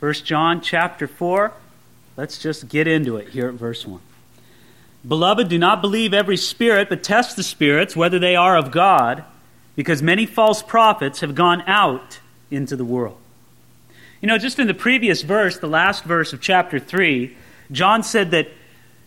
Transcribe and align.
1 0.00 0.14
John 0.14 0.62
chapter 0.62 1.06
4. 1.06 1.52
Let's 2.16 2.38
just 2.38 2.68
get 2.68 2.86
into 2.86 3.16
it 3.16 3.28
here 3.28 3.48
at 3.48 3.54
verse 3.54 3.86
1. 3.86 4.00
Beloved, 5.06 5.48
do 5.48 5.58
not 5.58 5.82
believe 5.82 6.14
every 6.14 6.38
spirit, 6.38 6.88
but 6.88 7.02
test 7.02 7.36
the 7.36 7.42
spirits, 7.42 7.94
whether 7.94 8.18
they 8.18 8.34
are 8.34 8.56
of 8.56 8.70
God, 8.70 9.24
because 9.76 10.02
many 10.02 10.24
false 10.24 10.62
prophets 10.62 11.20
have 11.20 11.34
gone 11.34 11.62
out 11.66 12.18
into 12.50 12.76
the 12.76 12.84
world. 12.84 13.18
You 14.22 14.28
know, 14.28 14.38
just 14.38 14.58
in 14.58 14.66
the 14.66 14.74
previous 14.74 15.22
verse, 15.22 15.58
the 15.58 15.66
last 15.66 16.04
verse 16.04 16.32
of 16.32 16.40
chapter 16.40 16.78
3, 16.78 17.36
John 17.70 18.02
said 18.02 18.30
that 18.32 18.48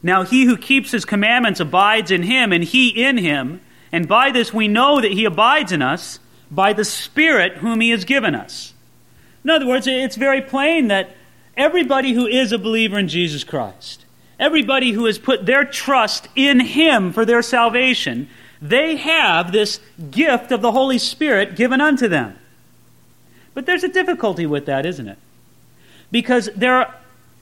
now 0.04 0.24
he 0.24 0.46
who 0.46 0.58
keeps 0.58 0.92
his 0.92 1.06
commandments 1.06 1.60
abides 1.60 2.12
in 2.12 2.24
him, 2.24 2.52
and 2.52 2.64
he 2.64 2.90
in 2.90 3.18
him. 3.18 3.62
And 3.92 4.08
by 4.08 4.32
this 4.32 4.54
we 4.54 4.68
know 4.68 5.02
that 5.02 5.12
he 5.12 5.26
abides 5.26 5.72
in 5.72 5.82
us, 5.82 6.20
by 6.52 6.74
the 6.74 6.86
Spirit 6.86 7.58
whom 7.58 7.82
he 7.82 7.90
has 7.90 8.06
given 8.06 8.36
us. 8.36 8.73
In 9.44 9.50
other 9.50 9.68
words, 9.68 9.88
it's 9.88 10.16
very 10.16 10.42
plain 10.42 10.88
that 10.88 11.16
everybody 11.58 12.14
who 12.14 12.26
is 12.26 12.52
a 12.52 12.58
believer 12.58 12.98
in 12.98 13.08
Jesus 13.08 13.44
Christ, 13.44 14.06
everybody 14.40 14.92
who 14.92 15.06
has 15.06 15.20
put 15.20 15.46
their 15.46 15.66
trust 15.66 16.28
in 16.36 16.60
him 16.60 17.12
for 17.12 17.26
their 17.26 17.42
salvation, 17.42 18.30
they 18.62 18.96
have 18.96 19.52
this 19.52 19.80
gift 20.10 20.52
of 20.52 20.62
the 20.62 20.72
Holy 20.72 20.98
Spirit 20.98 21.56
given 21.56 21.82
unto 21.82 22.08
them. 22.08 22.38
But 23.54 23.66
there's 23.66 23.84
a 23.84 23.90
difficulty 23.90 24.46
with 24.46 24.66
that, 24.66 24.86
isn't 24.86 25.08
it? 25.08 25.18
Because 26.12 26.50
there 26.56 26.94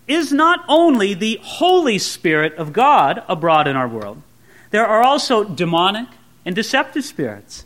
is 0.08 0.34
not 0.34 0.66
only 0.68 1.14
the 1.14 1.40
Holy 1.44 1.98
Spirit 1.98 2.56
of 2.56 2.74
God 2.74 3.24
abroad 3.28 3.68
in 3.68 3.76
our 3.76 3.88
world, 3.88 4.22
there 4.72 4.86
are 4.86 5.04
also 5.04 5.44
demonic 5.44 6.08
and 6.46 6.56
deceptive 6.56 7.06
spirits. 7.06 7.66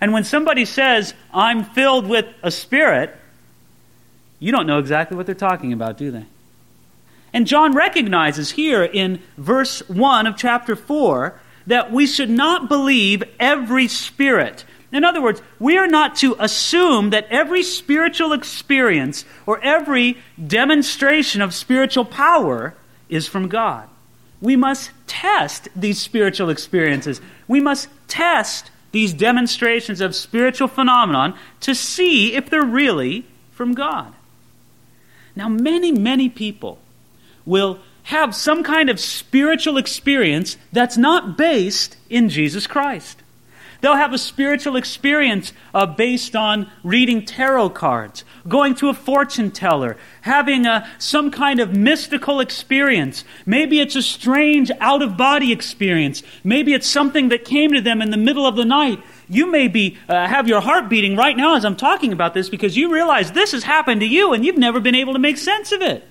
And 0.00 0.12
when 0.12 0.24
somebody 0.24 0.64
says, 0.64 1.14
I'm 1.32 1.64
filled 1.64 2.06
with 2.06 2.26
a 2.42 2.50
spirit, 2.50 3.16
you 4.38 4.52
don't 4.52 4.66
know 4.66 4.78
exactly 4.78 5.16
what 5.16 5.26
they're 5.26 5.34
talking 5.34 5.72
about, 5.72 5.96
do 5.96 6.10
they? 6.10 6.26
And 7.32 7.46
John 7.46 7.74
recognizes 7.74 8.52
here 8.52 8.84
in 8.84 9.20
verse 9.36 9.86
1 9.88 10.26
of 10.26 10.36
chapter 10.36 10.76
4 10.76 11.40
that 11.66 11.90
we 11.90 12.06
should 12.06 12.30
not 12.30 12.68
believe 12.68 13.24
every 13.40 13.88
spirit. 13.88 14.64
In 14.92 15.02
other 15.02 15.20
words, 15.20 15.42
we 15.58 15.76
are 15.76 15.88
not 15.88 16.14
to 16.16 16.36
assume 16.38 17.10
that 17.10 17.26
every 17.30 17.64
spiritual 17.64 18.32
experience 18.32 19.24
or 19.46 19.60
every 19.64 20.18
demonstration 20.46 21.42
of 21.42 21.52
spiritual 21.52 22.04
power 22.04 22.74
is 23.08 23.26
from 23.26 23.48
God. 23.48 23.88
We 24.40 24.54
must 24.54 24.92
test 25.08 25.68
these 25.74 25.98
spiritual 25.98 26.50
experiences. 26.50 27.20
We 27.48 27.60
must 27.60 27.88
test 28.06 28.70
these 28.92 29.12
demonstrations 29.12 30.00
of 30.00 30.14
spiritual 30.14 30.68
phenomenon 30.68 31.36
to 31.60 31.74
see 31.74 32.34
if 32.34 32.48
they're 32.48 32.62
really 32.62 33.26
from 33.50 33.74
God. 33.74 34.12
Now, 35.36 35.48
many, 35.48 35.92
many 35.92 36.28
people 36.28 36.78
will 37.44 37.80
have 38.04 38.34
some 38.34 38.62
kind 38.62 38.90
of 38.90 39.00
spiritual 39.00 39.76
experience 39.76 40.56
that's 40.72 40.96
not 40.96 41.36
based 41.36 41.96
in 42.10 42.28
Jesus 42.28 42.66
Christ. 42.66 43.22
They'll 43.84 43.96
have 43.96 44.14
a 44.14 44.18
spiritual 44.18 44.76
experience 44.76 45.52
uh, 45.74 45.84
based 45.84 46.34
on 46.34 46.70
reading 46.82 47.22
tarot 47.26 47.68
cards, 47.68 48.24
going 48.48 48.74
to 48.76 48.88
a 48.88 48.94
fortune 48.94 49.50
teller, 49.50 49.98
having 50.22 50.64
a, 50.64 50.70
uh, 50.70 50.86
some 50.96 51.30
kind 51.30 51.60
of 51.60 51.76
mystical 51.76 52.40
experience. 52.40 53.24
Maybe 53.44 53.80
it's 53.80 53.94
a 53.94 54.00
strange 54.00 54.70
out 54.80 55.02
of 55.02 55.18
body 55.18 55.52
experience. 55.52 56.22
Maybe 56.42 56.72
it's 56.72 56.88
something 56.88 57.28
that 57.28 57.44
came 57.44 57.74
to 57.74 57.82
them 57.82 58.00
in 58.00 58.10
the 58.10 58.16
middle 58.16 58.46
of 58.46 58.56
the 58.56 58.64
night. 58.64 59.02
You 59.28 59.50
may 59.50 59.68
be, 59.68 59.98
uh, 60.08 60.28
have 60.28 60.48
your 60.48 60.62
heart 60.62 60.88
beating 60.88 61.14
right 61.14 61.36
now 61.36 61.54
as 61.54 61.66
I'm 61.66 61.76
talking 61.76 62.14
about 62.14 62.32
this 62.32 62.48
because 62.48 62.78
you 62.78 62.90
realize 62.90 63.32
this 63.32 63.52
has 63.52 63.64
happened 63.64 64.00
to 64.00 64.06
you 64.06 64.32
and 64.32 64.46
you've 64.46 64.56
never 64.56 64.80
been 64.80 64.94
able 64.94 65.12
to 65.12 65.18
make 65.18 65.36
sense 65.36 65.72
of 65.72 65.82
it. 65.82 66.08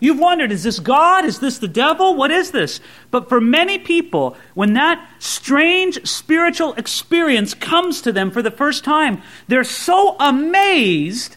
You've 0.00 0.18
wondered, 0.18 0.52
is 0.52 0.62
this 0.62 0.78
God? 0.78 1.24
Is 1.24 1.40
this 1.40 1.58
the 1.58 1.68
devil? 1.68 2.14
What 2.14 2.30
is 2.30 2.50
this? 2.50 2.80
But 3.10 3.28
for 3.28 3.40
many 3.40 3.78
people, 3.78 4.36
when 4.54 4.74
that 4.74 5.06
strange 5.18 6.06
spiritual 6.08 6.74
experience 6.74 7.54
comes 7.54 8.00
to 8.02 8.12
them 8.12 8.30
for 8.30 8.42
the 8.42 8.50
first 8.50 8.84
time, 8.84 9.22
they're 9.48 9.64
so 9.64 10.16
amazed 10.18 11.36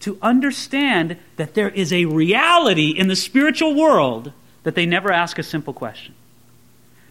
to 0.00 0.18
understand 0.20 1.16
that 1.36 1.54
there 1.54 1.70
is 1.70 1.92
a 1.92 2.06
reality 2.06 2.90
in 2.90 3.08
the 3.08 3.16
spiritual 3.16 3.74
world 3.74 4.32
that 4.64 4.74
they 4.74 4.86
never 4.86 5.12
ask 5.12 5.38
a 5.38 5.42
simple 5.42 5.72
question. 5.72 6.14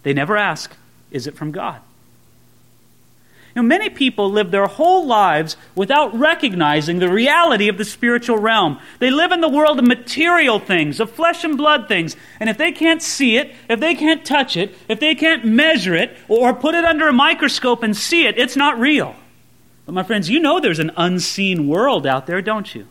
They 0.04 0.14
never 0.14 0.36
ask, 0.38 0.76
is 1.10 1.28
it 1.28 1.36
from 1.36 1.52
God? 1.52 1.82
You 3.54 3.62
know, 3.62 3.68
many 3.68 3.90
people 3.90 4.32
live 4.32 4.52
their 4.52 4.68
whole 4.68 5.06
lives 5.06 5.58
without 5.76 6.18
recognizing 6.18 7.00
the 7.00 7.12
reality 7.12 7.68
of 7.68 7.78
the 7.78 7.84
spiritual 7.84 8.38
realm. 8.38 8.80
They 9.00 9.12
live 9.12 9.34
in 9.34 9.42
the 9.42 9.50
world 9.50 9.78
of 9.78 9.86
material 9.86 10.60
things, 10.60 11.02
of 11.02 11.12
flesh 11.12 11.44
and 11.44 11.58
blood 11.58 11.90
things, 11.90 12.16
and 12.40 12.50
if 12.50 12.58
they 12.58 12.72
can't 12.72 13.02
see 13.02 13.36
it, 13.36 13.54
if 13.68 13.82
they 13.82 13.94
can't 13.94 14.24
touch 14.24 14.56
it, 14.56 14.74
if 14.88 15.02
they 15.02 15.16
can't 15.16 15.44
measure 15.44 15.96
it, 15.96 16.16
or 16.30 16.54
put 16.54 16.76
it 16.76 16.86
under 16.86 17.10
a 17.10 17.14
microscope 17.14 17.84
and 17.84 17.98
see 17.98 18.26
it, 18.26 18.38
it's 18.38 18.56
not 18.56 18.80
real. 18.80 19.16
But 19.86 19.96
my 19.96 20.04
friends, 20.04 20.30
you 20.30 20.40
know 20.40 20.62
there's 20.62 20.80
an 20.80 20.92
unseen 20.96 21.68
world 21.68 22.08
out 22.08 22.28
there, 22.28 22.42
don't 22.42 22.74
you? 22.74 22.88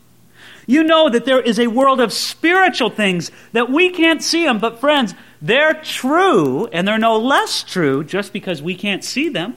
You 0.67 0.85
know 0.85 1.09
that 1.09 1.25
there 1.25 1.41
is 1.41 1.59
a 1.59 1.69
world 1.69 2.01
of 2.01 2.13
spiritual 2.13 2.91
things 2.91 3.31
that 3.53 3.71
we 3.71 3.89
can't 3.89 4.23
see 4.23 4.45
them, 4.45 4.59
but 4.59 4.79
friends, 4.79 5.15
they're 5.41 5.75
true, 5.75 6.67
and 6.67 6.87
they're 6.87 6.99
no 6.99 7.17
less 7.17 7.63
true 7.63 8.05
just 8.05 8.35
because 8.35 8.61
we 8.61 8.75
can't 8.75 9.03
see 9.03 9.31
them. 9.31 9.57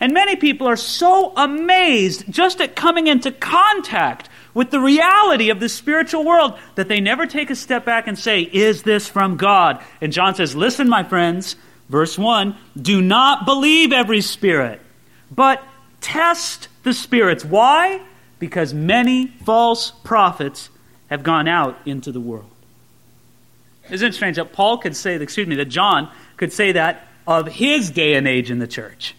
And 0.00 0.12
many 0.12 0.36
people 0.36 0.66
are 0.66 0.76
so 0.76 1.32
amazed 1.36 2.24
just 2.30 2.60
at 2.60 2.76
coming 2.76 3.06
into 3.06 3.30
contact 3.30 4.28
with 4.54 4.70
the 4.70 4.80
reality 4.80 5.50
of 5.50 5.60
the 5.60 5.68
spiritual 5.68 6.24
world 6.24 6.58
that 6.76 6.88
they 6.88 7.00
never 7.00 7.26
take 7.26 7.50
a 7.50 7.56
step 7.56 7.84
back 7.84 8.06
and 8.06 8.18
say, 8.18 8.42
Is 8.42 8.82
this 8.82 9.08
from 9.08 9.36
God? 9.36 9.82
And 10.00 10.12
John 10.12 10.34
says, 10.34 10.54
Listen, 10.54 10.88
my 10.88 11.04
friends, 11.04 11.56
verse 11.88 12.18
1 12.18 12.56
do 12.80 13.00
not 13.00 13.44
believe 13.44 13.92
every 13.92 14.20
spirit, 14.20 14.80
but 15.30 15.62
test 16.00 16.68
the 16.82 16.92
spirits. 16.92 17.44
Why? 17.44 18.00
Because 18.38 18.74
many 18.74 19.28
false 19.44 19.90
prophets 19.90 20.70
have 21.08 21.22
gone 21.22 21.48
out 21.48 21.78
into 21.86 22.12
the 22.12 22.20
world. 22.20 22.50
Isn't 23.90 24.08
it 24.08 24.14
strange 24.14 24.36
that 24.36 24.52
Paul 24.52 24.78
could 24.78 24.96
say, 24.96 25.14
excuse 25.16 25.46
me, 25.46 25.56
that 25.56 25.66
John 25.66 26.10
could 26.36 26.52
say 26.52 26.72
that 26.72 27.06
of 27.26 27.46
his 27.48 27.90
day 27.90 28.14
and 28.14 28.26
age 28.26 28.50
in 28.50 28.58
the 28.58 28.66
church? 28.66 29.14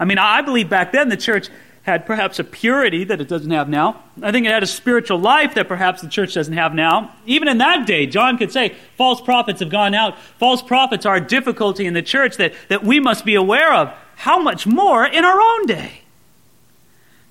I 0.00 0.06
mean, 0.06 0.18
I 0.18 0.40
believe 0.40 0.68
back 0.68 0.90
then 0.90 1.10
the 1.10 1.16
church 1.16 1.48
had 1.82 2.06
perhaps 2.06 2.38
a 2.38 2.44
purity 2.44 3.04
that 3.04 3.20
it 3.20 3.28
doesn't 3.28 3.50
have 3.50 3.68
now. 3.68 4.02
I 4.22 4.32
think 4.32 4.46
it 4.46 4.52
had 4.52 4.62
a 4.62 4.66
spiritual 4.66 5.18
life 5.18 5.54
that 5.54 5.68
perhaps 5.68 6.02
the 6.02 6.08
church 6.08 6.34
doesn't 6.34 6.54
have 6.54 6.74
now. 6.74 7.14
Even 7.26 7.48
in 7.48 7.58
that 7.58 7.86
day, 7.86 8.06
John 8.06 8.36
could 8.38 8.52
say, 8.52 8.74
false 8.96 9.20
prophets 9.20 9.60
have 9.60 9.70
gone 9.70 9.94
out. 9.94 10.18
False 10.38 10.62
prophets 10.62 11.06
are 11.06 11.16
a 11.16 11.20
difficulty 11.20 11.86
in 11.86 11.94
the 11.94 12.02
church 12.02 12.36
that, 12.36 12.54
that 12.68 12.82
we 12.82 12.98
must 12.98 13.24
be 13.24 13.34
aware 13.34 13.72
of. 13.72 13.94
How 14.16 14.40
much 14.40 14.66
more 14.66 15.04
in 15.04 15.24
our 15.24 15.40
own 15.40 15.66
day? 15.66 16.02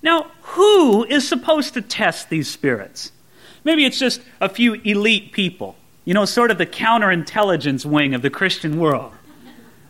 Now, 0.01 0.31
who 0.41 1.03
is 1.05 1.27
supposed 1.27 1.73
to 1.73 1.81
test 1.81 2.29
these 2.29 2.49
spirits? 2.49 3.11
Maybe 3.63 3.85
it's 3.85 3.99
just 3.99 4.21
a 4.39 4.49
few 4.49 4.75
elite 4.75 5.31
people, 5.31 5.75
you 6.05 6.13
know, 6.13 6.25
sort 6.25 6.51
of 6.51 6.57
the 6.57 6.65
counterintelligence 6.65 7.85
wing 7.85 8.13
of 8.13 8.21
the 8.21 8.29
Christian 8.29 8.79
world. 8.79 9.11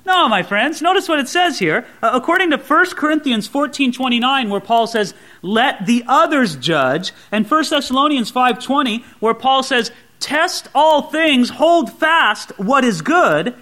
No, 0.09 0.27
my 0.27 0.41
friends. 0.41 0.81
Notice 0.81 1.07
what 1.07 1.19
it 1.19 1.29
says 1.29 1.59
here. 1.59 1.85
Uh, 2.01 2.09
according 2.13 2.49
to 2.49 2.57
1 2.57 2.95
Corinthians 2.95 3.47
14:29 3.47 4.49
where 4.49 4.59
Paul 4.59 4.87
says, 4.87 5.13
"Let 5.43 5.85
the 5.85 6.03
others 6.07 6.55
judge," 6.55 7.11
and 7.31 7.45
1 7.45 7.69
Thessalonians 7.69 8.31
5:20 8.31 9.05
where 9.19 9.35
Paul 9.35 9.61
says, 9.61 9.91
"Test 10.19 10.67
all 10.73 11.03
things, 11.03 11.51
hold 11.51 11.93
fast 11.93 12.51
what 12.57 12.83
is 12.83 13.03
good." 13.03 13.53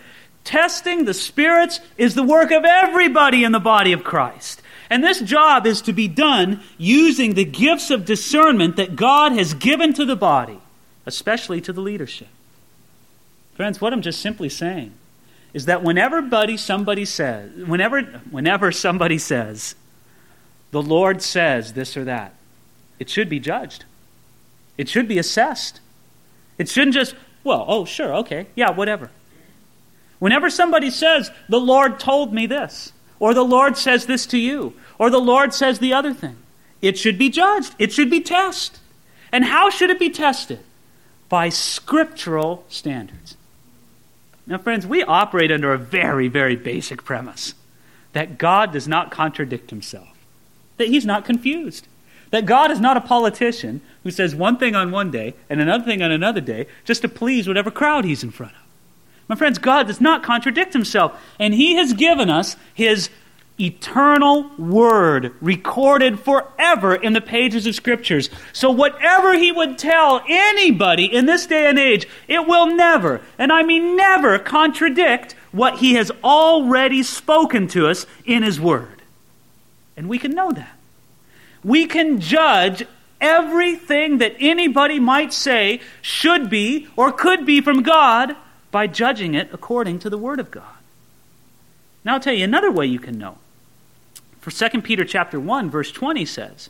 Testing 0.46 1.04
the 1.04 1.14
spirits 1.14 1.82
is 1.98 2.16
the 2.16 2.24
work 2.24 2.52
of 2.52 2.64
everybody 2.64 3.44
in 3.44 3.52
the 3.52 3.60
body 3.60 3.92
of 3.92 4.06
Christ. 4.06 4.62
And 4.90 5.04
this 5.04 5.20
job 5.20 5.68
is 5.68 5.82
to 5.82 5.92
be 5.92 6.08
done 6.08 6.62
using 6.78 7.34
the 7.34 7.44
gifts 7.44 7.92
of 7.92 8.06
discernment 8.06 8.78
that 8.78 8.96
God 8.96 9.34
has 9.34 9.54
given 9.54 9.92
to 9.96 10.06
the 10.06 10.16
body, 10.16 10.60
especially 11.06 11.60
to 11.60 11.74
the 11.74 11.82
leadership. 11.82 12.30
Friends, 13.58 13.82
what 13.82 13.92
I'm 13.92 14.02
just 14.02 14.22
simply 14.22 14.48
saying 14.48 14.94
is 15.58 15.66
that 15.66 15.82
whenever 15.82 16.22
buddy 16.22 16.56
somebody 16.56 17.04
says, 17.04 17.52
whenever, 17.66 18.04
whenever 18.30 18.72
somebody 18.72 19.18
says, 19.18 19.74
the 20.70 20.84
Lord 20.84 21.20
says 21.20 21.74
this 21.74 21.98
or 21.98 22.04
that, 22.04 22.36
it 23.00 23.10
should 23.10 23.28
be 23.28 23.40
judged. 23.40 23.84
It 24.78 24.88
should 24.88 25.08
be 25.08 25.18
assessed. 25.18 25.80
It 26.60 26.70
shouldn't 26.70 26.94
just, 26.94 27.16
well, 27.44 27.66
oh, 27.68 27.86
sure, 27.86 28.14
okay, 28.18 28.46
yeah, 28.54 28.70
whatever. 28.70 29.10
Whenever 30.20 30.52
somebody 30.52 30.92
says, 30.92 31.32
the 31.50 31.60
Lord 31.60 32.00
told 32.00 32.36
me 32.36 32.46
this, 32.46 32.94
or 33.20 33.34
the 33.34 33.42
Lord 33.42 33.78
says 33.78 34.06
this 34.06 34.28
to 34.28 34.38
you, 34.38 34.76
or 35.00 35.10
the 35.10 35.18
Lord 35.18 35.56
says 35.56 35.80
the 35.80 35.92
other 35.92 36.14
thing, 36.14 36.38
it 36.84 37.00
should 37.00 37.18
be 37.18 37.32
judged. 37.32 37.74
It 37.80 37.92
should 37.92 38.12
be 38.12 38.22
tested. 38.22 38.78
And 39.32 39.44
how 39.44 39.72
should 39.72 39.90
it 39.90 39.98
be 39.98 40.12
tested? 40.12 40.60
By 41.30 41.50
scriptural 41.50 42.64
standards. 42.70 43.37
Now, 44.48 44.58
friends, 44.58 44.88
we 44.88 45.04
operate 45.04 45.52
under 45.52 45.74
a 45.74 45.78
very, 45.78 46.30
very 46.30 46.56
basic 46.56 47.04
premise 47.04 47.54
that 48.14 48.38
God 48.38 48.72
does 48.72 48.88
not 48.88 49.12
contradict 49.12 49.70
himself, 49.70 50.08
that 50.78 50.88
he's 50.88 51.06
not 51.06 51.26
confused. 51.26 51.88
That 52.32 52.46
God 52.46 52.72
is 52.72 52.80
not 52.80 52.98
a 52.98 53.02
politician 53.02 53.80
who 54.04 54.12
says 54.12 54.36
one 54.36 54.58
thing 54.58 54.76
on 54.76 54.92
one 54.92 55.12
day 55.12 55.34
and 55.50 55.62
another 55.62 55.84
thing 55.84 56.02
on 56.02 56.12
another 56.12 56.42
day 56.42 56.68
just 56.84 57.02
to 57.04 57.10
please 57.10 57.48
whatever 57.48 57.72
crowd 57.72 58.04
he's 58.04 58.24
in 58.24 58.32
front 58.32 58.54
of. 58.54 58.60
My 59.30 59.36
friends, 59.36 59.60
God 59.60 59.88
does 59.88 60.02
not 60.02 60.24
contradict 60.24 60.74
himself, 60.74 61.18
and 61.40 61.54
he 61.54 61.76
has 61.76 61.94
given 61.94 62.30
us 62.30 62.56
his 62.74 63.10
eternal 63.60 64.52
word 64.58 65.34
recorded 65.42 66.20
forever 66.20 66.94
in 66.96 67.14
the 67.14 67.22
pages 67.22 67.66
of 67.66 67.76
scriptures. 67.76 68.30
So 68.54 68.70
whatever 68.70 69.34
he 69.34 69.52
would 69.52 69.78
tell 69.78 70.22
anybody 70.28 71.06
in 71.06 71.26
this 71.26 71.48
day 71.48 71.68
and 71.68 71.80
age, 71.80 72.08
it 72.28 72.48
will 72.48 72.68
never, 72.68 73.22
and 73.38 73.52
I 73.52 73.64
mean 73.64 73.96
never, 73.96 74.38
contradict 74.38 75.34
what 75.52 75.80
he 75.80 75.96
has 75.96 76.12
already 76.24 77.02
spoken 77.04 77.68
to 77.70 77.88
us 77.88 78.06
in 78.26 78.44
his 78.44 78.60
word. 78.60 79.02
And 79.96 80.08
we 80.08 80.20
can 80.20 80.32
know 80.32 80.52
that. 80.52 80.78
We 81.64 81.88
can 81.88 82.20
judge 82.20 82.86
everything 83.20 84.20
that 84.20 84.36
anybody 84.40 85.00
might 85.00 85.34
say 85.34 85.82
should 86.02 86.50
be 86.50 86.88
or 86.96 87.12
could 87.12 87.46
be 87.46 87.62
from 87.62 87.82
God 87.82 88.36
by 88.70 88.86
judging 88.86 89.34
it 89.34 89.50
according 89.52 89.98
to 90.00 90.10
the 90.10 90.18
word 90.18 90.40
of 90.40 90.52
God. 90.52 90.64
Now 92.06 92.14
I'll 92.14 92.20
tell 92.20 92.34
you 92.34 92.44
another 92.44 92.72
way 92.72 92.86
you 92.86 93.00
can 93.00 93.18
know. 93.18 93.38
For 94.48 94.70
2 94.70 94.82
Peter 94.82 95.04
chapter 95.04 95.42
1 95.42 95.70
verse 95.70 95.92
20 95.92 96.24
says 96.26 96.70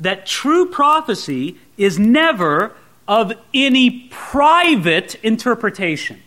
that 0.00 0.26
true 0.26 0.66
prophecy 0.66 1.56
is 1.76 2.00
never 2.00 2.72
of 3.06 3.32
any 3.54 4.08
private 4.10 5.14
interpretation. 5.22 6.20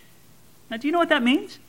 Now 0.72 0.78
do 0.78 0.88
you 0.88 0.94
know 0.94 1.00
what 1.00 1.10
that 1.10 1.22
means? 1.22 1.60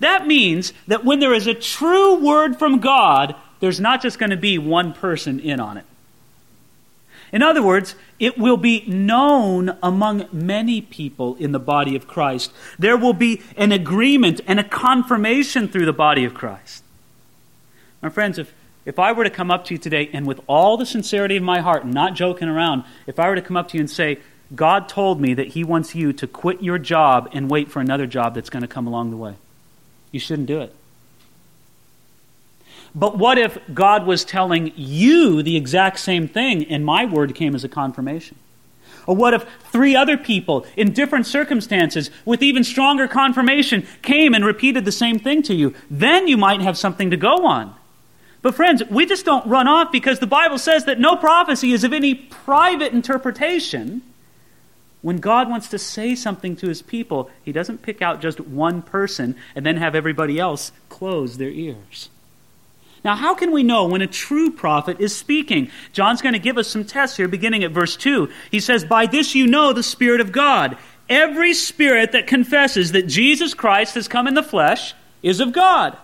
That 0.00 0.26
means 0.26 0.74
that 0.86 1.02
when 1.02 1.18
there 1.18 1.32
is 1.32 1.46
a 1.46 1.54
true 1.54 2.16
word 2.16 2.58
from 2.58 2.78
God, 2.80 3.34
there's 3.60 3.80
not 3.80 4.02
just 4.02 4.18
going 4.18 4.28
to 4.28 4.36
be 4.36 4.58
one 4.58 4.92
person 4.92 5.40
in 5.40 5.58
on 5.58 5.78
it. 5.78 5.86
In 7.32 7.42
other 7.42 7.62
words, 7.62 7.94
it 8.18 8.36
will 8.36 8.58
be 8.58 8.84
known 8.86 9.78
among 9.82 10.28
many 10.30 10.82
people 10.82 11.36
in 11.36 11.52
the 11.52 11.58
body 11.58 11.96
of 11.96 12.06
Christ. 12.06 12.52
There 12.78 12.98
will 12.98 13.14
be 13.14 13.40
an 13.56 13.72
agreement 13.72 14.42
and 14.46 14.60
a 14.60 14.64
confirmation 14.64 15.68
through 15.68 15.86
the 15.86 15.94
body 15.94 16.26
of 16.26 16.34
Christ. 16.34 16.84
My 18.02 18.08
friends, 18.08 18.36
if, 18.38 18.52
if 18.84 18.98
I 18.98 19.12
were 19.12 19.24
to 19.24 19.30
come 19.30 19.50
up 19.50 19.64
to 19.66 19.74
you 19.74 19.78
today 19.78 20.10
and 20.12 20.26
with 20.26 20.40
all 20.48 20.76
the 20.76 20.84
sincerity 20.84 21.36
of 21.36 21.42
my 21.42 21.60
heart, 21.60 21.86
not 21.86 22.14
joking 22.14 22.48
around, 22.48 22.84
if 23.06 23.18
I 23.18 23.28
were 23.28 23.36
to 23.36 23.42
come 23.42 23.56
up 23.56 23.68
to 23.68 23.76
you 23.76 23.80
and 23.80 23.90
say, 23.90 24.18
God 24.54 24.88
told 24.88 25.20
me 25.20 25.34
that 25.34 25.48
He 25.48 25.64
wants 25.64 25.94
you 25.94 26.12
to 26.14 26.26
quit 26.26 26.62
your 26.62 26.78
job 26.78 27.30
and 27.32 27.48
wait 27.48 27.70
for 27.70 27.80
another 27.80 28.06
job 28.06 28.34
that's 28.34 28.50
going 28.50 28.62
to 28.62 28.68
come 28.68 28.86
along 28.86 29.10
the 29.10 29.16
way, 29.16 29.36
you 30.10 30.20
shouldn't 30.20 30.48
do 30.48 30.60
it. 30.60 30.74
But 32.94 33.16
what 33.16 33.38
if 33.38 33.56
God 33.72 34.06
was 34.06 34.24
telling 34.24 34.72
you 34.76 35.42
the 35.42 35.56
exact 35.56 35.98
same 35.98 36.28
thing 36.28 36.66
and 36.66 36.84
my 36.84 37.06
word 37.06 37.34
came 37.34 37.54
as 37.54 37.64
a 37.64 37.68
confirmation? 37.68 38.36
Or 39.06 39.16
what 39.16 39.32
if 39.34 39.46
three 39.70 39.96
other 39.96 40.16
people 40.16 40.66
in 40.76 40.92
different 40.92 41.26
circumstances 41.26 42.10
with 42.24 42.42
even 42.42 42.62
stronger 42.62 43.08
confirmation 43.08 43.86
came 44.02 44.34
and 44.34 44.44
repeated 44.44 44.84
the 44.84 44.92
same 44.92 45.18
thing 45.18 45.42
to 45.44 45.54
you? 45.54 45.74
Then 45.90 46.28
you 46.28 46.36
might 46.36 46.60
have 46.60 46.76
something 46.76 47.10
to 47.10 47.16
go 47.16 47.46
on. 47.46 47.74
But, 48.42 48.56
friends, 48.56 48.82
we 48.90 49.06
just 49.06 49.24
don't 49.24 49.46
run 49.46 49.68
off 49.68 49.92
because 49.92 50.18
the 50.18 50.26
Bible 50.26 50.58
says 50.58 50.84
that 50.86 50.98
no 50.98 51.16
prophecy 51.16 51.72
is 51.72 51.84
of 51.84 51.92
any 51.92 52.14
private 52.14 52.92
interpretation. 52.92 54.02
When 55.00 55.18
God 55.18 55.48
wants 55.48 55.68
to 55.68 55.78
say 55.78 56.14
something 56.14 56.56
to 56.56 56.68
his 56.68 56.82
people, 56.82 57.30
he 57.44 57.52
doesn't 57.52 57.82
pick 57.82 58.02
out 58.02 58.20
just 58.20 58.40
one 58.40 58.82
person 58.82 59.36
and 59.54 59.64
then 59.64 59.76
have 59.76 59.94
everybody 59.94 60.38
else 60.38 60.72
close 60.88 61.38
their 61.38 61.50
ears. 61.50 62.08
Now, 63.04 63.16
how 63.16 63.34
can 63.34 63.50
we 63.50 63.64
know 63.64 63.86
when 63.86 64.02
a 64.02 64.06
true 64.06 64.50
prophet 64.52 65.00
is 65.00 65.14
speaking? 65.14 65.70
John's 65.92 66.22
going 66.22 66.34
to 66.34 66.38
give 66.38 66.56
us 66.56 66.68
some 66.68 66.84
tests 66.84 67.16
here, 67.16 67.26
beginning 67.26 67.64
at 67.64 67.72
verse 67.72 67.96
2. 67.96 68.28
He 68.50 68.60
says, 68.60 68.84
By 68.84 69.06
this 69.06 69.34
you 69.34 69.46
know 69.46 69.72
the 69.72 69.82
Spirit 69.82 70.20
of 70.20 70.30
God. 70.30 70.78
Every 71.08 71.52
spirit 71.52 72.12
that 72.12 72.28
confesses 72.28 72.92
that 72.92 73.08
Jesus 73.08 73.54
Christ 73.54 73.94
has 73.96 74.06
come 74.06 74.28
in 74.28 74.34
the 74.34 74.42
flesh 74.42 74.94
is 75.22 75.40
of 75.40 75.52
God. 75.52 75.96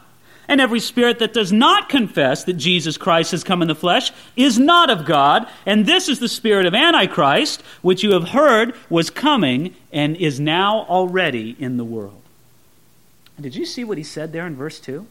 And 0.49 0.63
every 0.63 0.81
spirit 0.81 1.19
that 1.19 1.35
does 1.35 1.53
not 1.53 1.91
confess 1.91 2.45
that 2.45 2.55
Jesus 2.55 2.97
Christ 2.97 3.33
has 3.33 3.45
come 3.45 3.61
in 3.61 3.69
the 3.69 3.75
flesh 3.75 4.13
is 4.35 4.59
not 4.59 4.89
of 4.89 5.05
God. 5.05 5.47
And 5.67 5.85
this 5.85 6.09
is 6.09 6.21
the 6.21 6.29
spirit 6.29 6.65
of 6.65 6.75
Antichrist, 6.75 7.63
which 7.83 8.03
you 8.03 8.13
have 8.13 8.31
heard 8.31 8.75
was 8.89 9.11
coming 9.11 9.77
and 9.93 10.17
is 10.17 10.41
now 10.41 10.87
already 10.87 11.55
in 11.59 11.77
the 11.77 11.85
world. 11.85 12.23
Did 13.39 13.55
you 13.55 13.67
see 13.67 13.85
what 13.85 13.99
he 13.99 14.05
said 14.05 14.33
there 14.33 14.47
in 14.47 14.57
verse 14.57 14.81
2? 14.81 15.07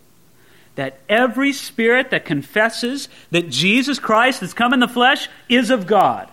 That 0.76 1.00
every 1.08 1.54
spirit 1.54 2.10
that 2.10 2.26
confesses 2.26 3.08
that 3.30 3.50
Jesus 3.50 4.00
Christ 4.00 4.42
has 4.42 4.56
come 4.56 4.74
in 4.74 4.80
the 4.80 4.88
flesh 4.88 5.30
is 5.48 5.70
of 5.70 5.86
God. 5.86 6.30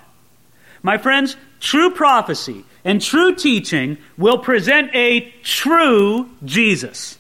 My 0.83 0.99
friends, 0.99 1.37
true 1.61 1.91
prophecy 1.91 2.65
and 2.85 3.01
true 3.01 3.35
teaching 3.35 3.99
will 4.17 4.39
present 4.39 4.95
a 4.95 5.33
true 5.43 6.31
Jesus. 6.45 7.19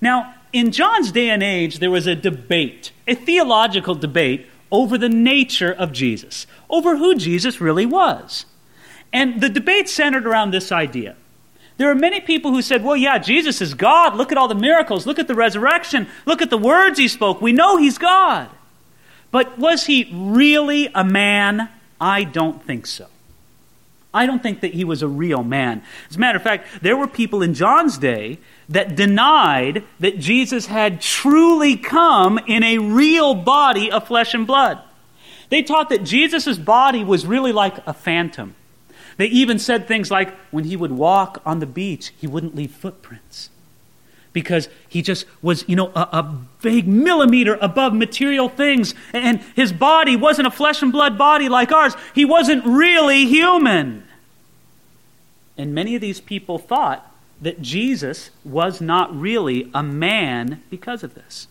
Now, 0.00 0.34
in 0.52 0.72
John's 0.72 1.12
day 1.12 1.30
and 1.30 1.42
age, 1.42 1.78
there 1.78 1.90
was 1.90 2.06
a 2.06 2.14
debate, 2.14 2.92
a 3.06 3.14
theological 3.14 3.94
debate, 3.94 4.46
over 4.70 4.98
the 4.98 5.08
nature 5.08 5.72
of 5.72 5.92
Jesus, 5.92 6.46
over 6.68 6.96
who 6.96 7.14
Jesus 7.14 7.60
really 7.60 7.86
was. 7.86 8.46
And 9.12 9.40
the 9.40 9.48
debate 9.48 9.88
centered 9.88 10.26
around 10.26 10.50
this 10.50 10.70
idea. 10.70 11.16
There 11.78 11.90
are 11.90 11.94
many 11.94 12.20
people 12.20 12.50
who 12.50 12.60
said, 12.60 12.84
well, 12.84 12.96
yeah, 12.96 13.18
Jesus 13.18 13.62
is 13.62 13.72
God. 13.72 14.16
Look 14.16 14.32
at 14.32 14.38
all 14.38 14.48
the 14.48 14.54
miracles. 14.54 15.06
Look 15.06 15.18
at 15.18 15.28
the 15.28 15.34
resurrection. 15.34 16.08
Look 16.26 16.42
at 16.42 16.50
the 16.50 16.58
words 16.58 16.98
he 16.98 17.08
spoke. 17.08 17.40
We 17.40 17.52
know 17.52 17.76
he's 17.76 17.98
God. 17.98 18.50
But 19.30 19.58
was 19.58 19.86
he 19.86 20.10
really 20.12 20.90
a 20.94 21.04
man? 21.04 21.68
I 22.00 22.24
don't 22.24 22.62
think 22.62 22.86
so. 22.86 23.06
I 24.12 24.26
don't 24.26 24.42
think 24.42 24.60
that 24.60 24.74
he 24.74 24.84
was 24.84 25.02
a 25.02 25.08
real 25.08 25.44
man. 25.44 25.82
As 26.10 26.16
a 26.16 26.18
matter 26.18 26.36
of 26.36 26.42
fact, 26.42 26.66
there 26.82 26.96
were 26.96 27.06
people 27.06 27.42
in 27.42 27.54
John's 27.54 27.98
day 27.98 28.38
that 28.68 28.94
denied 28.94 29.84
that 30.00 30.18
Jesus 30.18 30.66
had 30.66 31.00
truly 31.00 31.76
come 31.76 32.38
in 32.46 32.62
a 32.62 32.78
real 32.78 33.34
body 33.34 33.90
of 33.90 34.06
flesh 34.06 34.34
and 34.34 34.46
blood. 34.46 34.80
They 35.48 35.62
taught 35.62 35.88
that 35.88 36.04
Jesus' 36.04 36.58
body 36.58 37.02
was 37.02 37.26
really 37.26 37.52
like 37.52 37.86
a 37.86 37.94
phantom. 37.94 38.54
They 39.16 39.26
even 39.26 39.58
said 39.58 39.88
things 39.88 40.10
like 40.10 40.34
when 40.50 40.64
he 40.64 40.76
would 40.76 40.92
walk 40.92 41.42
on 41.46 41.60
the 41.60 41.66
beach, 41.66 42.12
he 42.18 42.26
wouldn't 42.26 42.54
leave 42.54 42.70
footprints 42.70 43.50
because 44.32 44.68
he 44.88 45.02
just 45.02 45.24
was, 45.42 45.64
you 45.66 45.74
know, 45.74 45.88
a, 45.96 46.00
a, 46.00 46.38
vague 46.60 46.86
millimeter 46.86 47.56
above 47.60 47.94
material 47.94 48.48
things. 48.48 48.94
And 49.12 49.40
his 49.56 49.72
body 49.72 50.16
wasn't 50.16 50.46
a 50.46 50.50
flesh 50.50 50.82
and 50.82 50.92
blood 50.92 51.16
body 51.16 51.48
like 51.48 51.72
ours. 51.72 51.94
He 52.14 52.24
wasn't 52.24 52.64
really 52.64 53.26
human. 53.26 54.06
And 55.56 55.74
many 55.74 55.94
of 55.94 56.00
these 56.00 56.20
people 56.20 56.58
thought 56.58 57.07
that 57.40 57.62
Jesus 57.62 58.30
was 58.44 58.80
not 58.80 59.14
really 59.14 59.70
a 59.74 59.82
man 59.82 60.62
because 60.70 61.02
of 61.02 61.14
this. 61.14 61.46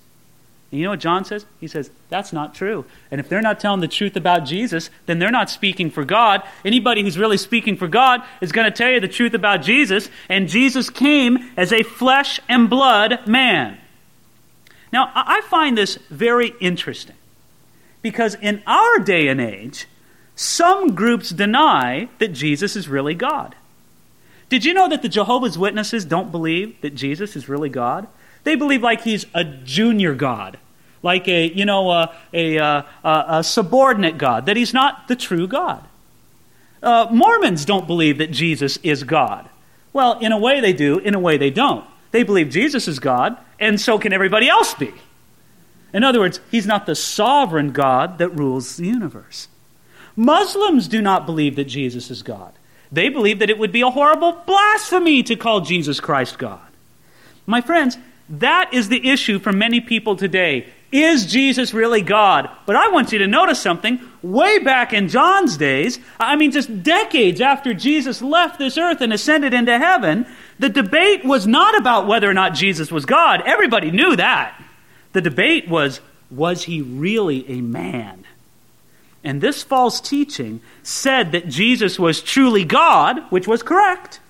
And 0.72 0.80
you 0.80 0.86
know 0.86 0.92
what 0.92 1.00
John 1.00 1.24
says? 1.24 1.46
He 1.62 1.68
says, 1.68 1.92
that's 2.10 2.34
not 2.34 2.54
true. 2.54 2.84
And 3.10 3.22
if 3.22 3.30
they're 3.30 3.42
not 3.42 3.60
telling 3.60 3.80
the 3.80 3.88
truth 3.88 4.18
about 4.18 4.46
Jesus, 4.46 4.90
then 5.06 5.18
they're 5.18 5.32
not 5.32 5.50
speaking 5.50 5.90
for 5.90 6.04
God. 6.04 6.44
Anybody 6.66 7.04
who's 7.04 7.18
really 7.18 7.38
speaking 7.38 7.78
for 7.78 7.88
God 7.88 8.22
is 8.42 8.52
going 8.52 8.66
to 8.66 8.78
tell 8.78 8.92
you 8.92 9.00
the 9.00 9.08
truth 9.08 9.34
about 9.34 9.62
Jesus. 9.62 10.10
And 10.28 10.50
Jesus 10.50 10.90
came 10.90 11.52
as 11.56 11.72
a 11.72 11.84
flesh 11.84 12.42
and 12.50 12.70
blood 12.70 13.26
man. 13.28 13.78
Now, 14.92 15.12
I 15.16 15.42
find 15.42 15.78
this 15.78 15.98
very 16.10 16.54
interesting 16.60 17.16
because 18.02 18.36
in 18.36 18.62
our 18.68 19.00
day 19.00 19.30
and 19.30 19.40
age, 19.40 19.88
some 20.36 20.96
groups 20.96 21.30
deny 21.30 22.10
that 22.20 22.30
Jesus 22.30 22.76
is 22.76 22.88
really 22.88 23.14
God. 23.14 23.56
Did 24.50 24.64
you 24.64 24.74
know 24.74 24.88
that 24.88 25.02
the 25.02 25.10
Jehovah's 25.10 25.58
Witnesses 25.58 26.06
don't 26.06 26.32
believe 26.32 26.80
that 26.82 26.96
Jesus 26.96 27.36
is 27.36 27.50
really 27.50 27.70
God? 27.70 28.08
They 28.44 28.56
believe 28.56 28.82
like 28.82 29.02
he's 29.02 29.26
a 29.34 29.44
junior 29.44 30.16
God, 30.16 30.58
like 31.04 31.28
a, 31.28 31.52
you 31.52 31.66
know, 31.66 31.92
a, 31.92 32.16
a, 32.34 32.58
a, 32.58 32.86
a 33.04 33.44
subordinate 33.44 34.18
God, 34.18 34.46
that 34.46 34.56
he's 34.56 34.74
not 34.74 35.08
the 35.08 35.16
true 35.16 35.48
God. 35.48 35.86
Uh, 36.82 37.08
Mormons 37.12 37.66
don't 37.66 37.88
believe 37.88 38.20
that 38.20 38.32
Jesus 38.32 38.78
is 38.84 39.04
God. 39.04 39.50
Well, 39.92 40.20
in 40.20 40.32
a 40.32 40.38
way 40.38 40.62
they 40.62 40.74
do, 40.74 41.00
in 41.00 41.16
a 41.16 41.20
way 41.20 41.38
they 41.38 41.50
don't. 41.50 41.86
They 42.12 42.24
believe 42.24 42.50
Jesus 42.50 42.88
is 42.88 43.00
God, 43.00 43.38
and 43.60 43.82
so 43.82 44.00
can 44.00 44.14
everybody 44.14 44.48
else 44.48 44.74
be. 44.74 44.94
In 45.94 46.04
other 46.04 46.20
words, 46.20 46.40
he's 46.52 46.68
not 46.68 46.86
the 46.86 46.96
sovereign 46.96 47.72
God 47.72 48.18
that 48.20 48.30
rules 48.30 48.78
the 48.78 48.86
universe. 48.86 49.48
Muslims 50.16 50.88
do 50.88 51.02
not 51.02 51.26
believe 51.26 51.56
that 51.56 51.66
Jesus 51.66 52.10
is 52.10 52.24
God. 52.24 52.54
They 52.92 53.10
believe 53.10 53.40
that 53.40 53.50
it 53.50 53.58
would 53.58 53.72
be 53.72 53.82
a 53.82 53.90
horrible 53.90 54.34
blasphemy 54.46 55.24
to 55.24 55.36
call 55.36 55.62
Jesus 55.62 56.00
Christ 56.00 56.38
God. 56.38 56.62
My 57.46 57.62
friends, 57.62 57.98
that 58.30 58.74
is 58.74 58.90
the 58.90 59.10
issue 59.10 59.40
for 59.40 59.52
many 59.52 59.80
people 59.80 60.16
today. 60.16 60.68
Is 60.92 61.26
Jesus 61.26 61.74
really 61.74 62.02
God? 62.02 62.50
But 62.66 62.78
I 62.78 62.88
want 62.90 63.12
you 63.12 63.20
to 63.20 63.28
notice 63.28 63.60
something. 63.60 64.00
Way 64.22 64.60
back 64.60 64.94
in 64.94 65.10
John's 65.10 65.58
days, 65.58 66.00
I 66.20 66.38
mean, 66.38 66.52
just 66.52 66.84
decades 66.84 67.42
after 67.42 67.74
Jesus 67.74 68.22
left 68.22 68.58
this 68.58 68.78
earth 68.78 69.02
and 69.02 69.12
ascended 69.12 69.54
into 69.54 69.78
heaven, 69.78 70.26
the 70.60 70.70
debate 70.70 71.26
was 71.26 71.46
not 71.46 71.78
about 71.78 72.08
whether 72.08 72.30
or 72.30 72.34
not 72.34 72.54
Jesus 72.54 72.92
was 72.92 73.06
God. 73.06 73.42
Everybody 73.46 73.92
knew 73.92 74.16
that. 74.16 74.62
The 75.12 75.22
debate 75.22 75.68
was 75.68 76.00
was 76.30 76.64
he 76.64 76.82
really 76.82 77.50
a 77.50 77.62
man? 77.62 78.26
And 79.28 79.42
this 79.42 79.62
false 79.62 80.00
teaching 80.00 80.62
said 80.84 81.34
that 81.34 81.50
Jesus 81.50 82.00
was 82.00 82.22
truly 82.22 82.64
God, 82.64 83.20
which 83.30 83.46
was 83.46 83.62
correct, 83.62 84.22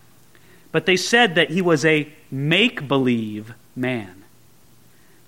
but 0.71 0.87
they 0.87 0.97
said 0.97 1.35
that 1.35 1.51
he 1.51 1.61
was 1.61 1.85
a 1.85 2.11
make 2.31 2.87
believe 2.87 3.53
man. 3.75 4.23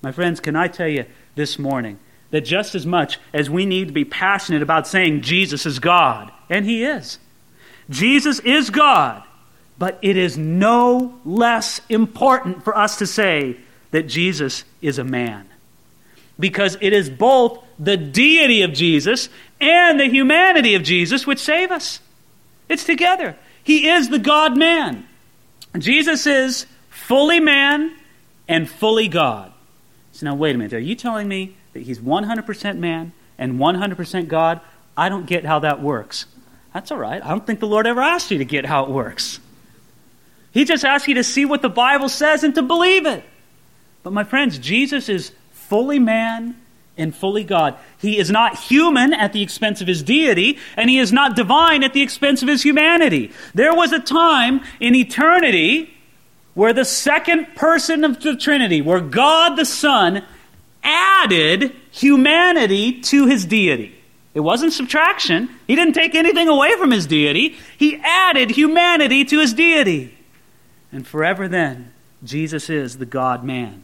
My 0.01 0.11
friends, 0.11 0.39
can 0.39 0.55
I 0.55 0.69
tell 0.69 0.87
you 0.87 1.05
this 1.35 1.59
morning 1.59 1.99
that 2.31 2.41
just 2.41 2.73
as 2.73 2.87
much 2.87 3.19
as 3.31 3.47
we 3.47 3.67
need 3.67 3.89
to 3.89 3.93
be 3.93 4.05
passionate 4.05 4.63
about 4.63 4.87
saying 4.87 5.21
Jesus 5.21 5.67
is 5.67 5.77
God, 5.77 6.31
and 6.49 6.65
he 6.65 6.83
is, 6.83 7.19
Jesus 7.91 8.39
is 8.39 8.71
God, 8.71 9.21
but 9.77 9.99
it 10.01 10.17
is 10.17 10.35
no 10.35 11.13
less 11.23 11.79
important 11.89 12.63
for 12.63 12.75
us 12.75 12.97
to 12.97 13.05
say 13.05 13.57
that 13.91 14.07
Jesus 14.07 14.63
is 14.81 14.97
a 14.97 15.03
man. 15.03 15.47
Because 16.39 16.75
it 16.81 16.91
is 16.91 17.07
both 17.07 17.63
the 17.79 17.97
deity 17.97 18.61
of 18.61 18.73
Jesus 18.73 19.29
and 19.61 19.99
the 19.99 20.09
humanity 20.09 20.75
of 20.75 20.83
Jesus 20.83 21.25
which 21.25 21.39
save 21.39 21.71
us. 21.71 22.01
It's 22.67 22.83
together. 22.83 23.37
He 23.63 23.87
is 23.89 24.09
the 24.09 24.19
God 24.19 24.57
man. 24.57 25.07
Jesus 25.77 26.27
is 26.27 26.65
fully 26.89 27.39
man 27.39 27.95
and 28.47 28.69
fully 28.69 29.07
God. 29.07 29.53
So 30.11 30.25
now, 30.25 30.35
wait 30.35 30.55
a 30.55 30.57
minute. 30.57 30.73
Are 30.73 30.79
you 30.79 30.95
telling 30.95 31.27
me 31.27 31.55
that 31.73 31.83
he's 31.83 31.99
100% 31.99 32.77
man 32.77 33.13
and 33.37 33.53
100% 33.53 34.27
God? 34.27 34.59
I 34.97 35.07
don't 35.07 35.25
get 35.25 35.45
how 35.45 35.59
that 35.59 35.81
works. 35.81 36.25
That's 36.73 36.91
all 36.91 36.97
right. 36.97 37.23
I 37.23 37.29
don't 37.29 37.47
think 37.47 37.59
the 37.59 37.67
Lord 37.67 37.87
ever 37.87 38.01
asked 38.01 38.29
you 38.31 38.39
to 38.39 38.45
get 38.45 38.65
how 38.65 38.83
it 38.83 38.89
works. 38.89 39.39
He 40.51 40.65
just 40.65 40.83
asked 40.83 41.07
you 41.07 41.15
to 41.15 41.23
see 41.23 41.45
what 41.45 41.61
the 41.61 41.69
Bible 41.69 42.09
says 42.09 42.43
and 42.43 42.53
to 42.55 42.61
believe 42.61 43.05
it. 43.05 43.23
But 44.03 44.13
my 44.13 44.23
friends, 44.23 44.57
Jesus 44.57 45.07
is 45.07 45.31
fully 45.51 45.99
man 45.99 46.58
and 46.99 47.15
fully 47.15 47.43
God. 47.43 47.75
He 47.97 48.17
is 48.17 48.29
not 48.29 48.57
human 48.57 49.13
at 49.13 49.33
the 49.33 49.41
expense 49.41 49.81
of 49.81 49.87
his 49.87 50.03
deity, 50.03 50.57
and 50.75 50.89
he 50.89 50.99
is 50.99 51.11
not 51.11 51.35
divine 51.35 51.83
at 51.83 51.93
the 51.93 52.01
expense 52.01 52.41
of 52.41 52.47
his 52.47 52.61
humanity. 52.61 53.31
There 53.53 53.73
was 53.73 53.91
a 53.91 53.99
time 53.99 54.61
in 54.79 54.93
eternity 54.95 55.93
where 56.53 56.73
the 56.73 56.85
second 56.85 57.55
person 57.55 58.03
of 58.03 58.19
the 58.21 58.35
Trinity, 58.35 58.81
where 58.81 58.99
God 58.99 59.55
the 59.55 59.65
Son 59.65 60.25
added 60.83 61.75
humanity 61.91 63.01
to 63.01 63.27
his 63.27 63.45
deity. 63.45 63.95
It 64.33 64.41
wasn't 64.41 64.73
subtraction. 64.73 65.49
He 65.67 65.75
didn't 65.75 65.93
take 65.93 66.15
anything 66.15 66.47
away 66.47 66.75
from 66.77 66.91
his 66.91 67.07
deity. 67.07 67.57
He 67.77 67.99
added 68.03 68.51
humanity 68.51 69.25
to 69.25 69.39
his 69.39 69.53
deity. 69.53 70.15
And 70.91 71.05
forever 71.05 71.47
then, 71.47 71.91
Jesus 72.23 72.69
is 72.69 72.97
the 72.97 73.05
God 73.05 73.43
man. 73.43 73.83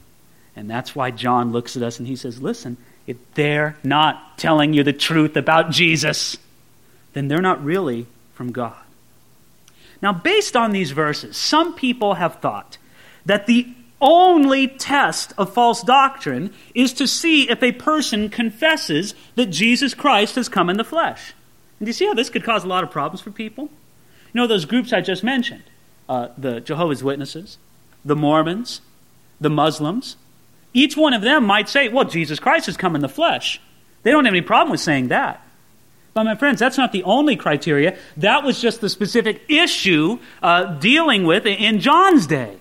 And 0.56 0.70
that's 0.70 0.96
why 0.96 1.12
John 1.12 1.52
looks 1.52 1.76
at 1.76 1.84
us 1.84 2.00
and 2.00 2.08
he 2.08 2.16
says, 2.16 2.42
Listen, 2.42 2.78
they're 3.36 3.78
not 3.84 4.38
telling 4.38 4.74
you 4.74 4.84
the 4.84 4.94
truth 4.94 5.36
about 5.36 5.72
Jesus, 5.72 6.38
then 7.14 7.28
they're 7.28 7.42
not 7.42 7.64
really 7.64 8.08
from 8.34 8.52
God. 8.52 8.76
Now, 10.02 10.14
based 10.14 10.56
on 10.56 10.72
these 10.72 10.92
verses, 10.92 11.38
some 11.38 11.74
people 11.74 12.16
have 12.16 12.36
thought 12.36 12.78
that 13.26 13.48
the 13.48 13.68
only 14.02 14.68
test 14.68 15.34
of 15.38 15.54
false 15.54 15.82
doctrine 15.82 16.54
is 16.74 16.94
to 16.94 17.08
see 17.08 17.50
if 17.50 17.64
a 17.64 17.72
person 17.72 18.30
confesses 18.30 19.16
that 19.36 19.48
Jesus 19.48 19.94
Christ 19.94 20.36
has 20.36 20.50
come 20.50 20.70
in 20.70 20.78
the 20.78 20.84
flesh. 20.84 21.34
And 21.80 21.86
do 21.86 21.90
you 21.90 21.94
see 21.94 22.06
how 22.06 22.14
this 22.14 22.30
could 22.30 22.44
cause 22.44 22.64
a 22.64 22.68
lot 22.68 22.84
of 22.84 22.92
problems 22.92 23.22
for 23.22 23.32
people? 23.32 23.66
You 24.34 24.42
know, 24.42 24.48
those 24.48 24.66
groups 24.66 24.92
I 24.94 25.02
just 25.02 25.24
mentioned 25.24 25.64
uh, 26.10 26.30
the 26.38 26.60
Jehovah's 26.60 27.04
Witnesses, 27.04 27.58
the 28.04 28.16
Mormons, 28.16 28.82
the 29.40 29.50
Muslims, 29.50 30.18
each 30.76 30.96
one 30.98 31.14
of 31.14 31.22
them 31.22 31.46
might 31.46 31.70
say, 31.70 31.88
well, 31.88 32.06
Jesus 32.06 32.40
Christ 32.40 32.66
has 32.68 32.78
come 32.78 32.96
in 32.96 33.02
the 33.02 33.10
flesh. 33.10 33.62
They 34.04 34.12
don't 34.12 34.26
have 34.26 34.34
any 34.34 34.42
problem 34.42 34.72
with 34.72 34.82
saying 34.82 35.08
that. 35.08 35.42
But, 36.14 36.26
my 36.26 36.36
friends, 36.36 36.60
that's 36.60 36.78
not 36.78 36.92
the 36.92 37.04
only 37.04 37.36
criteria. 37.36 37.98
That 38.18 38.44
was 38.44 38.62
just 38.62 38.82
the 38.82 38.90
specific 38.90 39.42
issue 39.50 40.20
uh, 40.44 40.76
dealing 40.76 41.24
with 41.24 41.46
in 41.46 41.80
John's 41.80 42.28
day. 42.28 42.58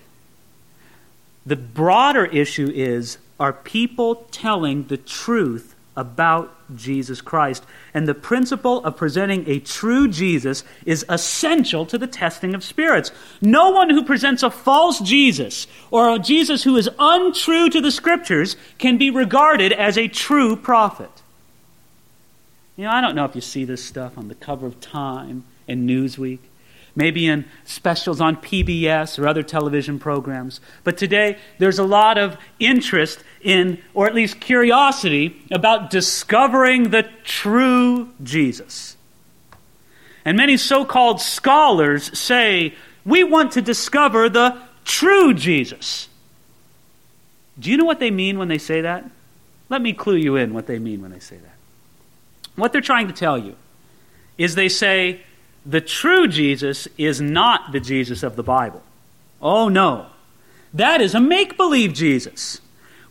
The 1.45 1.55
broader 1.55 2.25
issue 2.25 2.71
is 2.73 3.17
are 3.39 3.53
people 3.53 4.27
telling 4.31 4.87
the 4.87 4.97
truth 4.97 5.74
about 5.95 6.53
Jesus 6.75 7.21
Christ. 7.21 7.63
And 7.93 8.07
the 8.07 8.13
principle 8.13 8.83
of 8.83 8.97
presenting 8.97 9.49
a 9.49 9.59
true 9.59 10.07
Jesus 10.07 10.63
is 10.85 11.05
essential 11.07 11.85
to 11.85 11.97
the 11.97 12.07
testing 12.07 12.53
of 12.53 12.63
spirits. 12.63 13.11
No 13.41 13.69
one 13.69 13.89
who 13.89 14.03
presents 14.03 14.43
a 14.43 14.49
false 14.49 14.99
Jesus 14.99 15.67
or 15.91 16.09
a 16.09 16.19
Jesus 16.19 16.63
who 16.63 16.75
is 16.75 16.89
untrue 16.99 17.69
to 17.69 17.81
the 17.81 17.91
scriptures 17.91 18.55
can 18.77 18.97
be 18.97 19.09
regarded 19.09 19.71
as 19.71 19.97
a 19.97 20.07
true 20.07 20.55
prophet. 20.55 21.11
You 22.75 22.85
know, 22.85 22.91
I 22.91 22.99
don't 22.99 23.15
know 23.15 23.25
if 23.25 23.35
you 23.35 23.41
see 23.41 23.63
this 23.63 23.83
stuff 23.83 24.17
on 24.17 24.27
the 24.27 24.35
cover 24.35 24.67
of 24.67 24.81
Time 24.81 25.45
and 25.67 25.89
Newsweek 25.89 26.39
maybe 26.95 27.27
in 27.27 27.45
specials 27.65 28.21
on 28.21 28.37
PBS 28.37 29.19
or 29.19 29.27
other 29.27 29.43
television 29.43 29.99
programs. 29.99 30.61
But 30.83 30.97
today, 30.97 31.37
there's 31.57 31.79
a 31.79 31.83
lot 31.83 32.17
of 32.17 32.37
interest 32.59 33.23
in, 33.41 33.81
or 33.93 34.07
at 34.07 34.15
least 34.15 34.39
curiosity, 34.39 35.41
about 35.51 35.89
discovering 35.89 36.89
the 36.89 37.03
true 37.23 38.09
Jesus. 38.23 38.95
And 40.23 40.37
many 40.37 40.57
so 40.57 40.85
called 40.85 41.21
scholars 41.21 42.17
say, 42.17 42.73
we 43.05 43.23
want 43.23 43.51
to 43.53 43.61
discover 43.61 44.29
the 44.29 44.59
true 44.83 45.33
Jesus. 45.33 46.09
Do 47.59 47.69
you 47.69 47.77
know 47.77 47.85
what 47.85 47.99
they 47.99 48.11
mean 48.11 48.39
when 48.39 48.47
they 48.47 48.57
say 48.57 48.81
that? 48.81 49.09
Let 49.69 49.81
me 49.81 49.93
clue 49.93 50.15
you 50.15 50.35
in 50.35 50.53
what 50.53 50.67
they 50.67 50.79
mean 50.79 51.01
when 51.01 51.11
they 51.11 51.19
say 51.19 51.37
that. 51.37 51.55
What 52.55 52.71
they're 52.71 52.81
trying 52.81 53.07
to 53.07 53.13
tell 53.13 53.37
you 53.37 53.55
is 54.37 54.55
they 54.55 54.69
say, 54.69 55.21
the 55.65 55.81
true 55.81 56.27
Jesus 56.27 56.87
is 56.97 57.19
not 57.19 57.71
the 57.71 57.79
Jesus 57.79 58.23
of 58.23 58.35
the 58.35 58.43
Bible. 58.43 58.83
Oh, 59.41 59.69
no. 59.69 60.07
That 60.73 61.01
is 61.01 61.15
a 61.15 61.19
make 61.19 61.57
believe 61.57 61.93
Jesus. 61.93 62.61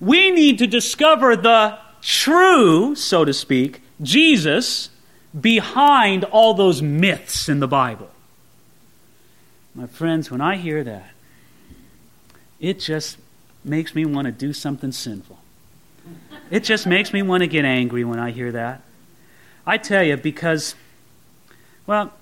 We 0.01 0.31
need 0.31 0.59
to 0.59 0.67
discover 0.67 1.37
the 1.37 1.79
true, 2.03 2.95
so 2.95 3.25
to 3.25 3.33
speak, 3.33 3.83
Jesus 4.03 4.91
behind 5.39 6.25
all 6.25 6.55
those 6.55 6.83
myths 6.83 7.49
in 7.49 7.61
the 7.61 7.69
Bible. 7.69 8.11
My 9.75 9.87
friends, 9.87 10.31
when 10.31 10.41
I 10.41 10.57
hear 10.57 10.85
that, 10.85 11.11
it 12.61 12.79
just 12.79 13.19
makes 13.65 13.95
me 13.95 14.05
want 14.05 14.27
to 14.27 14.33
do 14.33 14.53
something 14.53 14.93
sinful. 14.93 15.39
It 16.51 16.61
just 16.61 16.87
makes 16.87 17.13
me 17.13 17.23
want 17.23 17.43
to 17.43 17.47
get 17.47 17.65
angry 17.65 18.05
when 18.05 18.19
I 18.19 18.31
hear 18.31 18.53
that. 18.53 18.83
I 19.67 19.79
tell 19.79 20.05
you, 20.05 20.17
because, 20.17 20.75
well, 21.87 22.13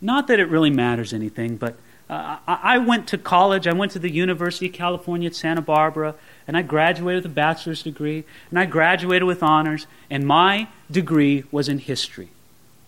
not 0.00 0.26
that 0.28 0.40
it 0.40 0.48
really 0.48 0.70
matters 0.70 1.12
anything, 1.12 1.56
but 1.56 1.76
uh, 2.08 2.38
I 2.46 2.78
went 2.78 3.08
to 3.08 3.18
college. 3.18 3.66
I 3.66 3.72
went 3.72 3.90
to 3.92 3.98
the 3.98 4.10
University 4.10 4.66
of 4.66 4.72
California 4.72 5.26
at 5.26 5.34
Santa 5.34 5.60
Barbara, 5.60 6.14
and 6.46 6.56
I 6.56 6.62
graduated 6.62 7.24
with 7.24 7.32
a 7.32 7.34
bachelor's 7.34 7.82
degree, 7.82 8.24
and 8.50 8.58
I 8.58 8.66
graduated 8.66 9.24
with 9.24 9.42
honors, 9.42 9.88
and 10.08 10.24
my 10.24 10.68
degree 10.88 11.44
was 11.50 11.68
in 11.68 11.78
history. 11.78 12.30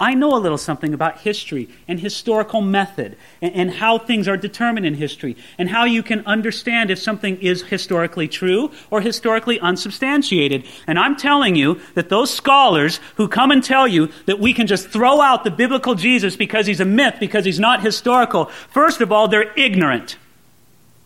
I 0.01 0.15
know 0.15 0.37
a 0.37 0.39
little 0.39 0.59
something 0.59 0.95
about 0.95 1.23
history 1.23 1.69
and 1.89 1.99
historical 1.99 2.61
method 2.61 3.17
and, 3.43 3.55
and, 3.55 3.71
how 3.71 3.99
things 3.99 4.29
are 4.29 4.37
determined 4.37 4.87
in 4.87 4.95
history 4.95 5.37
and 5.59 5.69
how 5.69 5.87
you 5.87 6.05
can 6.05 6.25
understand 6.25 6.93
if 6.93 7.01
something 7.01 7.37
is 7.41 7.63
historically 7.63 8.29
true 8.29 8.71
or 8.91 9.01
historically 9.01 9.59
unsubstantiated. 9.59 10.65
And 10.87 11.01
I'm 11.01 11.17
telling 11.17 11.57
you 11.57 11.81
that 11.95 12.11
those 12.11 12.33
scholars 12.33 13.01
who 13.17 13.27
come 13.27 13.51
and 13.51 13.63
tell 13.63 13.89
you 13.89 14.11
that 14.27 14.39
we 14.39 14.55
can 14.55 14.69
just 14.69 14.89
throw 14.89 15.21
out 15.21 15.43
the 15.43 15.51
biblical 15.51 15.97
Jesus 15.97 16.37
because 16.37 16.67
he's 16.67 16.81
a 16.81 16.85
myth, 16.85 17.17
because 17.19 17.45
he's 17.45 17.61
not 17.61 17.83
historical, 17.83 18.47
first 18.71 19.01
of 19.01 19.11
all, 19.11 19.27
they're 19.27 19.53
ignorant. 19.59 20.17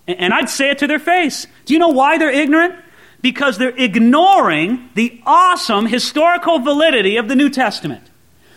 And, 0.07 0.19
and 0.19 0.35
I'd 0.35 0.51
say 0.51 0.69
it 0.69 0.79
to 0.79 0.87
their 0.87 0.99
face. 0.99 1.47
Do 1.65 1.73
you 1.73 1.81
know 1.81 1.89
why 1.89 2.19
they're 2.19 2.31
ignorant? 2.31 2.75
Because 3.23 3.57
they're 3.57 3.75
ignoring 3.75 4.91
the 4.95 5.23
awesome 5.25 5.87
historical 5.87 6.59
validity 6.59 7.17
of 7.17 7.29
the 7.29 7.37
New 7.37 7.49
Testament. 7.49 8.11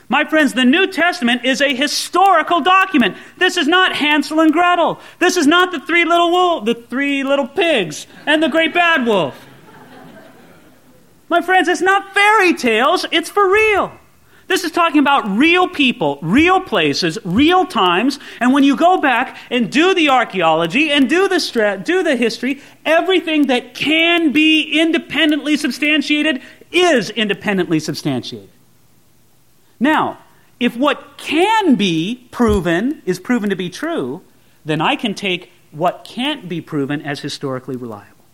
My 0.07 0.23
friends, 0.23 0.53
the 0.53 0.65
New 0.65 0.87
Testament 0.87 1.45
is 1.45 1.61
a 1.61 1.73
historical 1.73 2.61
document. 2.61 3.17
This 3.37 3.57
is 3.57 3.67
not 3.67 3.95
Hansel 3.95 4.39
and 4.39 4.53
Gretel. 4.53 4.99
This 5.19 5.35
is 5.35 5.47
not 5.47 5.71
the 5.71 5.79
three 5.79 6.05
little 6.05 6.29
wolf, 6.29 6.65
the 6.65 6.75
three 6.75 7.23
little 7.23 7.47
pigs 7.47 8.05
and 8.25 8.41
the 8.41 8.49
great 8.49 8.73
bad 8.73 9.05
wolf. 9.05 9.35
My 11.27 11.41
friends, 11.41 11.67
it's 11.67 11.81
not 11.81 12.13
fairy 12.13 12.53
tales, 12.53 13.05
it's 13.11 13.29
for 13.31 13.51
real. 13.51 13.91
This 14.47 14.63
is 14.63 14.71
talking 14.71 14.99
about 14.99 15.27
real 15.27 15.67
people, 15.67 16.19
real 16.21 16.61
places, 16.61 17.17
real 17.25 17.65
times, 17.65 18.19
and 18.39 18.53
when 18.53 18.63
you 18.63 18.75
go 18.75 19.01
back 19.01 19.39
and 19.49 19.71
do 19.71 19.95
the 19.95 20.09
archaeology 20.09 20.91
and 20.91 21.09
do 21.09 21.27
the 21.27 21.39
stra- 21.39 21.81
do 21.83 22.03
the 22.03 22.15
history, 22.15 22.61
everything 22.85 23.47
that 23.47 23.73
can 23.73 24.31
be 24.31 24.79
independently 24.79 25.57
substantiated 25.57 26.43
is 26.71 27.09
independently 27.09 27.79
substantiated. 27.79 28.49
Now, 29.85 30.17
if 30.59 30.75
what 30.75 31.15
can 31.17 31.75
be 31.75 32.27
proven 32.31 33.03
is 33.05 33.19
proven 33.19 33.51
to 33.51 33.55
be 33.55 33.69
true, 33.69 34.23
then 34.65 34.81
I 34.81 34.95
can 34.95 35.13
take 35.13 35.51
what 35.69 36.03
can't 36.03 36.49
be 36.49 36.59
proven 36.59 37.03
as 37.03 37.19
historically 37.19 37.75
reliable. 37.75 38.25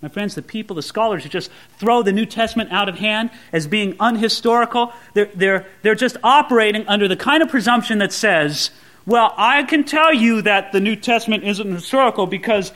My 0.00 0.08
friends, 0.08 0.34
the 0.34 0.42
people, 0.42 0.74
the 0.74 0.82
scholars 0.82 1.22
who 1.22 1.28
just 1.28 1.52
throw 1.78 2.02
the 2.02 2.10
New 2.10 2.26
Testament 2.26 2.72
out 2.72 2.88
of 2.88 2.96
hand 2.96 3.30
as 3.52 3.68
being 3.68 3.94
unhistorical, 4.00 4.92
they're, 5.14 5.30
they're, 5.36 5.66
they're 5.82 5.94
just 5.94 6.16
operating 6.24 6.84
under 6.88 7.06
the 7.06 7.14
kind 7.16 7.44
of 7.44 7.48
presumption 7.48 7.98
that 7.98 8.12
says, 8.12 8.72
well, 9.06 9.32
I 9.36 9.62
can 9.62 9.84
tell 9.84 10.12
you 10.12 10.42
that 10.42 10.72
the 10.72 10.80
New 10.80 10.96
Testament 10.96 11.44
isn't 11.44 11.70
historical 11.70 12.26
because 12.26 12.72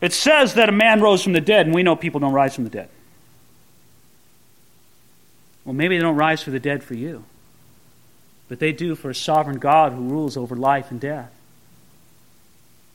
it 0.00 0.12
says 0.12 0.54
that 0.54 0.68
a 0.68 0.72
man 0.72 1.00
rose 1.00 1.24
from 1.24 1.32
the 1.32 1.40
dead, 1.40 1.66
and 1.66 1.74
we 1.74 1.82
know 1.82 1.96
people 1.96 2.20
don't 2.20 2.32
rise 2.32 2.54
from 2.54 2.62
the 2.62 2.70
dead. 2.70 2.88
Well, 5.64 5.74
maybe 5.74 5.96
they 5.96 6.02
don't 6.02 6.16
rise 6.16 6.42
from 6.42 6.52
the 6.52 6.60
dead 6.60 6.84
for 6.84 6.94
you, 6.94 7.24
but 8.50 8.58
they 8.58 8.72
do 8.72 8.96
for 8.96 9.10
a 9.10 9.14
sovereign 9.14 9.58
God 9.58 9.92
who 9.92 10.02
rules 10.02 10.36
over 10.36 10.56
life 10.56 10.90
and 10.90 11.00
death. 11.00 11.30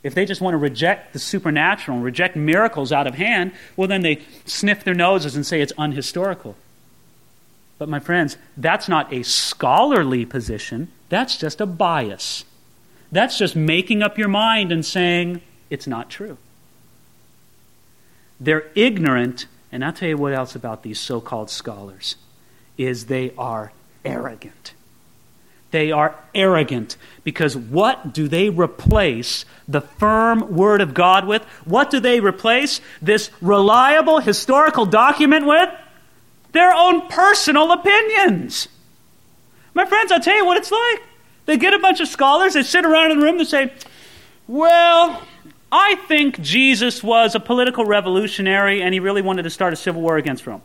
If 0.03 0.13
they 0.13 0.25
just 0.25 0.41
want 0.41 0.53
to 0.53 0.57
reject 0.57 1.13
the 1.13 1.19
supernatural 1.19 1.95
and 1.95 2.05
reject 2.05 2.35
miracles 2.35 2.91
out 2.91 3.07
of 3.07 3.15
hand, 3.15 3.53
well, 3.77 3.87
then 3.87 4.01
they 4.01 4.21
sniff 4.43 4.83
their 4.83 4.93
noses 4.93 5.33
and 5.33 5.45
say 5.45 5.61
it's 5.61 5.71
unhistorical. 5.77 6.55
But, 7.77 7.87
my 7.87 7.99
friends, 7.99 8.35
that's 8.57 8.89
not 8.89 9.11
a 9.13 9.23
scholarly 9.23 10.25
position, 10.25 10.89
that's 11.07 11.37
just 11.37 11.61
a 11.61 11.65
bias. 11.65 12.43
That's 13.13 13.37
just 13.37 13.55
making 13.55 14.03
up 14.03 14.17
your 14.17 14.27
mind 14.27 14.73
and 14.73 14.85
saying 14.85 15.41
it's 15.69 15.87
not 15.87 16.09
true. 16.09 16.37
They're 18.41 18.69
ignorant, 18.75 19.45
and 19.71 19.85
I'll 19.85 19.93
tell 19.93 20.09
you 20.09 20.17
what 20.17 20.33
else 20.33 20.53
about 20.53 20.83
these 20.83 20.99
so 20.99 21.21
called 21.21 21.49
scholars 21.49 22.17
is 22.77 23.05
they 23.05 23.31
are 23.37 23.71
arrogant. 24.03 24.74
They 25.75 25.91
are 25.91 26.15
arrogant 26.33 26.95
because 27.25 27.57
what 27.57 28.13
do 28.13 28.29
they 28.29 28.49
replace 28.49 29.43
the 29.67 29.81
firm 29.81 30.55
Word 30.55 30.79
of 30.79 30.93
God 30.93 31.27
with? 31.27 31.43
What 31.65 31.89
do 31.89 31.99
they 31.99 32.21
replace 32.21 32.79
this 33.01 33.29
reliable 33.41 34.19
historical 34.19 34.85
document 34.85 35.45
with? 35.45 35.69
Their 36.53 36.73
own 36.73 37.09
personal 37.09 37.73
opinions. 37.73 38.69
My 39.73 39.85
friends, 39.85 40.13
I'll 40.13 40.21
tell 40.21 40.37
you 40.37 40.45
what 40.45 40.55
it's 40.55 40.71
like. 40.71 41.03
They 41.45 41.57
get 41.57 41.73
a 41.73 41.79
bunch 41.79 41.99
of 41.99 42.07
scholars, 42.07 42.53
they 42.53 42.63
sit 42.63 42.85
around 42.85 43.11
in 43.11 43.19
the 43.19 43.25
room, 43.25 43.37
they 43.37 43.43
say, 43.43 43.73
Well, 44.47 45.21
I 45.73 45.95
think 46.07 46.39
Jesus 46.39 47.03
was 47.03 47.35
a 47.35 47.41
political 47.41 47.83
revolutionary 47.83 48.81
and 48.81 48.93
he 48.93 49.01
really 49.01 49.21
wanted 49.21 49.43
to 49.43 49.49
start 49.49 49.73
a 49.73 49.75
civil 49.75 50.01
war 50.01 50.15
against 50.15 50.47
Rome. 50.47 50.61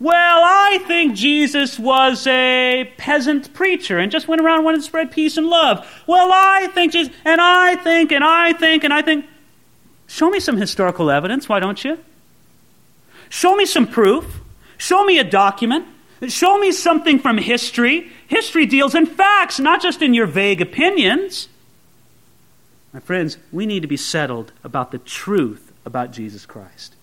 Well, 0.00 0.42
I 0.44 0.78
think 0.86 1.16
Jesus 1.16 1.78
was 1.78 2.26
a 2.28 2.92
peasant 2.98 3.52
preacher 3.52 3.98
and 3.98 4.12
just 4.12 4.28
went 4.28 4.40
around 4.40 4.62
wanted 4.62 4.78
to 4.78 4.84
spread 4.84 5.10
peace 5.10 5.36
and 5.36 5.48
love. 5.48 5.84
Well, 6.06 6.30
I 6.32 6.68
think 6.68 6.92
Jesus, 6.92 7.12
and 7.24 7.40
I 7.40 7.74
think, 7.76 8.12
and 8.12 8.22
I 8.22 8.52
think, 8.52 8.84
and 8.84 8.94
I 8.94 9.02
think. 9.02 9.26
Show 10.06 10.30
me 10.30 10.40
some 10.40 10.56
historical 10.56 11.10
evidence, 11.10 11.48
why 11.48 11.60
don't 11.60 11.84
you? 11.84 11.98
Show 13.28 13.56
me 13.56 13.66
some 13.66 13.86
proof. 13.86 14.40
Show 14.78 15.04
me 15.04 15.18
a 15.18 15.24
document. 15.24 15.86
Show 16.28 16.58
me 16.58 16.72
something 16.72 17.18
from 17.18 17.38
history. 17.38 18.10
History 18.26 18.66
deals 18.66 18.94
in 18.94 19.06
facts, 19.06 19.58
not 19.58 19.82
just 19.82 20.00
in 20.00 20.14
your 20.14 20.26
vague 20.26 20.60
opinions. 20.60 21.48
My 22.92 23.00
friends, 23.00 23.36
we 23.52 23.66
need 23.66 23.80
to 23.80 23.88
be 23.88 23.96
settled 23.96 24.52
about 24.64 24.92
the 24.92 24.98
truth 24.98 25.72
about 25.84 26.12
Jesus 26.12 26.46
Christ. 26.46 26.94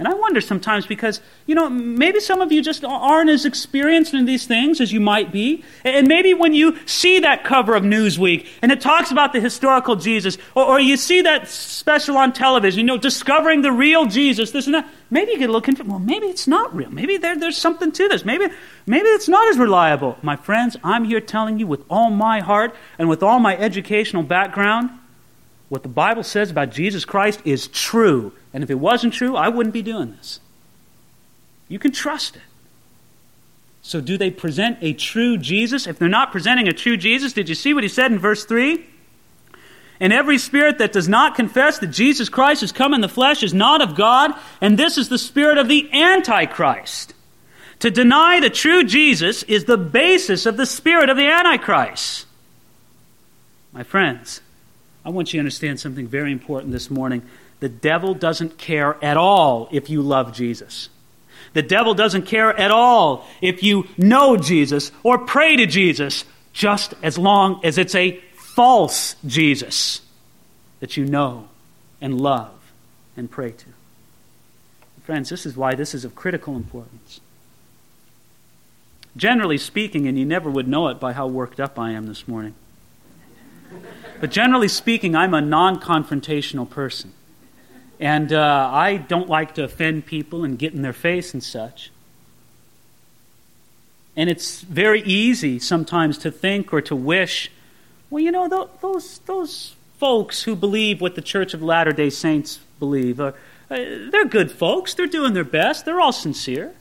And 0.00 0.08
I 0.08 0.14
wonder 0.14 0.40
sometimes 0.40 0.86
because, 0.86 1.20
you 1.44 1.54
know, 1.54 1.68
maybe 1.68 2.20
some 2.20 2.40
of 2.40 2.50
you 2.50 2.62
just 2.62 2.86
aren't 2.86 3.28
as 3.28 3.44
experienced 3.44 4.14
in 4.14 4.24
these 4.24 4.46
things 4.46 4.80
as 4.80 4.94
you 4.94 4.98
might 4.98 5.30
be. 5.30 5.62
And 5.84 6.08
maybe 6.08 6.32
when 6.32 6.54
you 6.54 6.78
see 6.86 7.18
that 7.18 7.44
cover 7.44 7.74
of 7.74 7.82
Newsweek 7.82 8.46
and 8.62 8.72
it 8.72 8.80
talks 8.80 9.10
about 9.10 9.34
the 9.34 9.40
historical 9.40 9.96
Jesus, 9.96 10.38
or, 10.54 10.64
or 10.64 10.80
you 10.80 10.96
see 10.96 11.20
that 11.20 11.48
special 11.48 12.16
on 12.16 12.32
television, 12.32 12.80
you 12.80 12.86
know, 12.86 12.96
discovering 12.96 13.60
the 13.60 13.72
real 13.72 14.06
Jesus, 14.06 14.52
this 14.52 14.64
and 14.64 14.74
that, 14.74 14.88
maybe 15.10 15.32
you 15.32 15.38
get 15.38 15.50
a 15.50 15.52
little 15.52 15.60
confused. 15.60 15.90
Well, 15.90 15.98
maybe 15.98 16.28
it's 16.28 16.48
not 16.48 16.74
real. 16.74 16.88
Maybe 16.88 17.18
there, 17.18 17.38
there's 17.38 17.58
something 17.58 17.92
to 17.92 18.08
this. 18.08 18.24
Maybe, 18.24 18.46
maybe 18.86 19.06
it's 19.08 19.28
not 19.28 19.48
as 19.48 19.58
reliable. 19.58 20.16
My 20.22 20.36
friends, 20.36 20.78
I'm 20.82 21.04
here 21.04 21.20
telling 21.20 21.58
you 21.58 21.66
with 21.66 21.84
all 21.90 22.08
my 22.08 22.40
heart 22.40 22.74
and 22.98 23.10
with 23.10 23.22
all 23.22 23.38
my 23.38 23.54
educational 23.54 24.22
background, 24.22 24.92
what 25.68 25.82
the 25.82 25.90
Bible 25.90 26.22
says 26.22 26.50
about 26.50 26.70
Jesus 26.70 27.04
Christ 27.04 27.42
is 27.44 27.68
true. 27.68 28.32
And 28.52 28.64
if 28.64 28.70
it 28.70 28.78
wasn't 28.78 29.14
true, 29.14 29.36
I 29.36 29.48
wouldn't 29.48 29.72
be 29.72 29.82
doing 29.82 30.12
this. 30.16 30.40
You 31.68 31.78
can 31.78 31.92
trust 31.92 32.36
it. 32.36 32.42
So, 33.82 34.00
do 34.00 34.18
they 34.18 34.30
present 34.30 34.78
a 34.82 34.92
true 34.92 35.38
Jesus? 35.38 35.86
If 35.86 35.98
they're 35.98 36.08
not 36.08 36.32
presenting 36.32 36.68
a 36.68 36.72
true 36.72 36.96
Jesus, 36.96 37.32
did 37.32 37.48
you 37.48 37.54
see 37.54 37.72
what 37.72 37.82
he 37.82 37.88
said 37.88 38.12
in 38.12 38.18
verse 38.18 38.44
3? 38.44 38.84
And 40.00 40.12
every 40.12 40.38
spirit 40.38 40.78
that 40.78 40.92
does 40.92 41.08
not 41.08 41.34
confess 41.34 41.78
that 41.78 41.88
Jesus 41.88 42.28
Christ 42.28 42.62
has 42.62 42.72
come 42.72 42.94
in 42.94 43.00
the 43.02 43.08
flesh 43.08 43.42
is 43.42 43.54
not 43.54 43.82
of 43.82 43.94
God, 43.94 44.32
and 44.60 44.78
this 44.78 44.98
is 44.98 45.08
the 45.08 45.18
spirit 45.18 45.58
of 45.58 45.68
the 45.68 45.90
Antichrist. 45.92 47.14
To 47.80 47.90
deny 47.90 48.40
the 48.40 48.50
true 48.50 48.84
Jesus 48.84 49.42
is 49.44 49.64
the 49.64 49.78
basis 49.78 50.46
of 50.46 50.56
the 50.56 50.66
spirit 50.66 51.08
of 51.08 51.16
the 51.16 51.26
Antichrist. 51.26 52.26
My 53.72 53.82
friends, 53.82 54.40
I 55.04 55.10
want 55.10 55.32
you 55.32 55.38
to 55.38 55.40
understand 55.40 55.80
something 55.80 56.06
very 56.06 56.32
important 56.32 56.72
this 56.72 56.90
morning. 56.90 57.22
The 57.60 57.68
devil 57.68 58.14
doesn't 58.14 58.58
care 58.58 59.02
at 59.04 59.16
all 59.16 59.68
if 59.70 59.90
you 59.90 60.02
love 60.02 60.32
Jesus. 60.32 60.88
The 61.52 61.62
devil 61.62 61.94
doesn't 61.94 62.26
care 62.26 62.56
at 62.58 62.70
all 62.70 63.26
if 63.40 63.62
you 63.62 63.86
know 63.98 64.36
Jesus 64.36 64.92
or 65.02 65.18
pray 65.18 65.56
to 65.56 65.66
Jesus, 65.66 66.24
just 66.52 66.94
as 67.02 67.18
long 67.18 67.60
as 67.64 67.76
it's 67.76 67.94
a 67.94 68.20
false 68.34 69.16
Jesus 69.26 70.00
that 70.80 70.96
you 70.96 71.04
know 71.04 71.48
and 72.00 72.20
love 72.20 72.72
and 73.16 73.30
pray 73.30 73.50
to. 73.52 73.66
Friends, 75.04 75.28
this 75.28 75.44
is 75.44 75.56
why 75.56 75.74
this 75.74 75.94
is 75.94 76.04
of 76.04 76.14
critical 76.14 76.56
importance. 76.56 77.20
Generally 79.16 79.58
speaking, 79.58 80.06
and 80.06 80.18
you 80.18 80.24
never 80.24 80.48
would 80.48 80.68
know 80.68 80.88
it 80.88 81.00
by 81.00 81.12
how 81.12 81.26
worked 81.26 81.58
up 81.58 81.78
I 81.78 81.90
am 81.90 82.06
this 82.06 82.28
morning. 82.28 82.54
But 84.20 84.30
generally 84.30 84.68
speaking, 84.68 85.16
I'm 85.16 85.34
a 85.34 85.40
non 85.40 85.80
confrontational 85.80 86.68
person. 86.68 87.12
And 88.00 88.32
uh, 88.32 88.70
I 88.72 88.96
don't 88.96 89.28
like 89.28 89.54
to 89.56 89.64
offend 89.64 90.06
people 90.06 90.42
and 90.42 90.58
get 90.58 90.72
in 90.72 90.80
their 90.80 90.94
face 90.94 91.34
and 91.34 91.44
such. 91.44 91.92
And 94.16 94.30
it's 94.30 94.62
very 94.62 95.02
easy 95.02 95.58
sometimes 95.58 96.16
to 96.18 96.30
think 96.30 96.72
or 96.72 96.80
to 96.80 96.96
wish, 96.96 97.50
well, 98.08 98.22
you 98.22 98.32
know, 98.32 98.48
th- 98.48 98.68
those, 98.80 99.18
those 99.20 99.74
folks 99.98 100.42
who 100.42 100.56
believe 100.56 101.00
what 101.02 101.14
the 101.14 101.22
Church 101.22 101.52
of 101.52 101.62
Latter 101.62 101.92
day 101.92 102.08
Saints 102.08 102.58
believe, 102.78 103.20
are, 103.20 103.34
uh, 103.70 103.76
they're 104.10 104.24
good 104.24 104.50
folks. 104.50 104.94
They're 104.94 105.06
doing 105.06 105.34
their 105.34 105.44
best. 105.44 105.84
They're 105.84 106.00
all 106.00 106.12
sincere. 106.12 106.74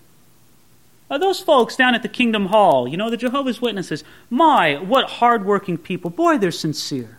Uh, 1.11 1.17
those 1.17 1.41
folks 1.41 1.75
down 1.75 1.95
at 1.95 2.01
the 2.01 2.09
Kingdom 2.09 2.47
Hall, 2.47 2.87
you 2.87 2.95
know, 2.95 3.09
the 3.09 3.17
Jehovah's 3.17 3.61
Witnesses, 3.61 4.05
my, 4.29 4.77
what 4.77 5.09
hardworking 5.09 5.77
people. 5.77 6.09
Boy, 6.09 6.37
they're 6.37 6.51
sincere. 6.51 7.18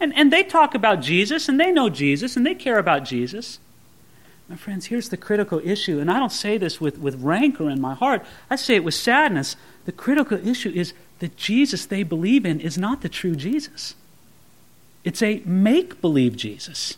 And, 0.00 0.14
and 0.16 0.32
they 0.32 0.42
talk 0.42 0.74
about 0.74 1.00
Jesus, 1.00 1.48
and 1.48 1.58
they 1.58 1.70
know 1.70 1.88
Jesus, 1.88 2.36
and 2.36 2.44
they 2.44 2.54
care 2.54 2.78
about 2.78 3.04
Jesus. 3.04 3.58
My 4.48 4.56
friends, 4.56 4.86
here's 4.86 5.08
the 5.08 5.16
critical 5.16 5.60
issue, 5.64 6.00
and 6.00 6.10
I 6.10 6.18
don't 6.18 6.32
say 6.32 6.58
this 6.58 6.80
with, 6.80 6.98
with 6.98 7.22
rancor 7.22 7.70
in 7.70 7.80
my 7.80 7.94
heart. 7.94 8.24
I 8.50 8.56
say 8.56 8.74
it 8.74 8.84
with 8.84 8.94
sadness. 8.94 9.56
The 9.86 9.92
critical 9.92 10.46
issue 10.46 10.70
is 10.74 10.92
that 11.20 11.36
Jesus 11.36 11.86
they 11.86 12.02
believe 12.02 12.44
in 12.44 12.60
is 12.60 12.76
not 12.76 13.00
the 13.00 13.08
true 13.08 13.34
Jesus. 13.36 13.94
It's 15.02 15.22
a 15.22 15.40
make 15.46 16.00
believe 16.00 16.36
Jesus. 16.36 16.96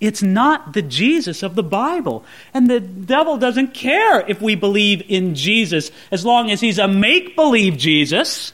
It's 0.00 0.22
not 0.22 0.72
the 0.72 0.82
Jesus 0.82 1.42
of 1.42 1.56
the 1.56 1.62
Bible. 1.62 2.24
And 2.54 2.70
the 2.70 2.80
devil 2.80 3.36
doesn't 3.36 3.74
care 3.74 4.20
if 4.20 4.40
we 4.40 4.54
believe 4.54 5.02
in 5.08 5.34
Jesus 5.34 5.90
as 6.10 6.24
long 6.24 6.50
as 6.50 6.60
he's 6.60 6.78
a 6.78 6.88
make 6.88 7.36
believe 7.36 7.76
Jesus. 7.76 8.52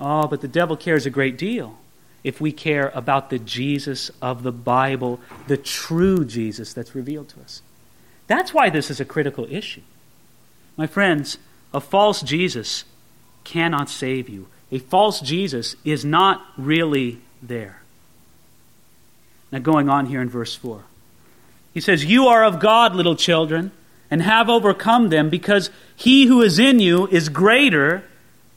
Oh, 0.00 0.26
but 0.26 0.40
the 0.40 0.48
devil 0.48 0.76
cares 0.76 1.04
a 1.04 1.10
great 1.10 1.36
deal 1.36 1.78
if 2.24 2.40
we 2.40 2.52
care 2.52 2.90
about 2.94 3.30
the 3.30 3.38
Jesus 3.38 4.10
of 4.20 4.42
the 4.42 4.52
Bible, 4.52 5.20
the 5.48 5.56
true 5.56 6.24
Jesus 6.24 6.72
that's 6.72 6.94
revealed 6.94 7.28
to 7.30 7.40
us. 7.40 7.62
That's 8.26 8.54
why 8.54 8.70
this 8.70 8.90
is 8.90 9.00
a 9.00 9.04
critical 9.04 9.46
issue. 9.50 9.82
My 10.76 10.86
friends, 10.86 11.38
a 11.74 11.80
false 11.80 12.22
Jesus 12.22 12.84
cannot 13.44 13.90
save 13.90 14.28
you. 14.28 14.46
A 14.70 14.78
false 14.78 15.20
Jesus 15.20 15.76
is 15.84 16.04
not 16.04 16.42
really 16.56 17.20
there. 17.42 17.82
Now, 19.50 19.58
going 19.58 19.88
on 19.88 20.06
here 20.06 20.22
in 20.22 20.30
verse 20.30 20.54
4, 20.54 20.82
he 21.74 21.80
says, 21.80 22.04
You 22.04 22.28
are 22.28 22.44
of 22.44 22.60
God, 22.60 22.94
little 22.94 23.16
children, 23.16 23.70
and 24.10 24.22
have 24.22 24.48
overcome 24.48 25.08
them, 25.08 25.28
because 25.28 25.70
he 25.94 26.26
who 26.26 26.40
is 26.40 26.58
in 26.58 26.78
you 26.78 27.06
is 27.08 27.28
greater 27.28 28.04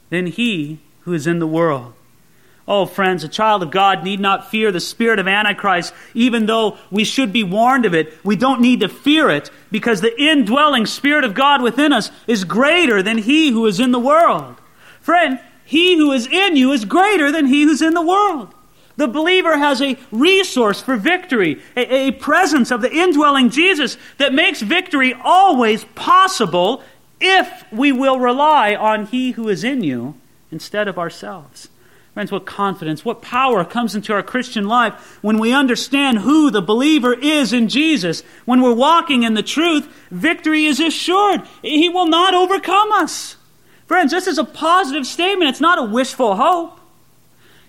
than 0.08 0.26
he 0.26 0.78
who 1.00 1.12
is 1.12 1.26
in 1.26 1.38
the 1.38 1.46
world. 1.46 1.92
Oh, 2.68 2.84
friends, 2.84 3.22
a 3.22 3.28
child 3.28 3.62
of 3.62 3.70
God 3.70 4.02
need 4.02 4.18
not 4.18 4.50
fear 4.50 4.72
the 4.72 4.80
spirit 4.80 5.20
of 5.20 5.28
Antichrist, 5.28 5.94
even 6.14 6.46
though 6.46 6.78
we 6.90 7.04
should 7.04 7.32
be 7.32 7.44
warned 7.44 7.86
of 7.86 7.94
it. 7.94 8.12
We 8.24 8.34
don't 8.34 8.60
need 8.60 8.80
to 8.80 8.88
fear 8.88 9.30
it 9.30 9.50
because 9.70 10.00
the 10.00 10.20
indwelling 10.20 10.86
spirit 10.86 11.22
of 11.22 11.34
God 11.34 11.62
within 11.62 11.92
us 11.92 12.10
is 12.26 12.42
greater 12.42 13.04
than 13.04 13.18
he 13.18 13.50
who 13.50 13.66
is 13.66 13.78
in 13.78 13.92
the 13.92 14.00
world. 14.00 14.56
Friend, 15.00 15.38
he 15.64 15.96
who 15.96 16.10
is 16.10 16.26
in 16.26 16.56
you 16.56 16.72
is 16.72 16.84
greater 16.84 17.30
than 17.30 17.46
he 17.46 17.62
who's 17.62 17.82
in 17.82 17.94
the 17.94 18.02
world. 18.04 18.52
The 18.96 19.06
believer 19.06 19.58
has 19.58 19.80
a 19.82 19.98
resource 20.10 20.80
for 20.80 20.96
victory, 20.96 21.60
a, 21.76 22.08
a, 22.08 22.12
presence 22.12 22.70
of 22.70 22.80
the 22.80 22.92
indwelling 22.92 23.50
Jesus 23.50 23.98
that 24.16 24.32
makes 24.32 24.62
victory 24.62 25.14
always 25.22 25.84
possible 25.94 26.82
if 27.20 27.64
we 27.70 27.92
will 27.92 28.18
rely 28.18 28.74
on 28.74 29.06
He 29.06 29.32
who 29.32 29.48
is 29.48 29.64
in 29.64 29.82
you 29.82 30.14
instead 30.50 30.88
of 30.88 30.98
ourselves. 30.98 31.68
Friends, 32.16 32.32
what 32.32 32.46
confidence, 32.46 33.04
what 33.04 33.20
power 33.20 33.62
comes 33.62 33.94
into 33.94 34.14
our 34.14 34.22
Christian 34.22 34.66
life 34.66 35.18
when 35.20 35.36
we 35.36 35.52
understand 35.52 36.20
who 36.20 36.50
the 36.50 36.62
believer 36.62 37.12
is 37.12 37.52
in 37.52 37.68
Jesus. 37.68 38.22
When 38.46 38.62
we're 38.62 38.72
walking 38.72 39.22
in 39.22 39.34
the 39.34 39.42
truth, 39.42 39.86
victory 40.10 40.64
is 40.64 40.80
assured. 40.80 41.42
He 41.60 41.90
will 41.90 42.06
not 42.06 42.32
overcome 42.32 42.90
us. 42.92 43.36
Friends, 43.84 44.12
this 44.12 44.26
is 44.26 44.38
a 44.38 44.44
positive 44.44 45.06
statement. 45.06 45.50
It's 45.50 45.60
not 45.60 45.78
a 45.78 45.82
wishful 45.82 46.36
hope. 46.36 46.80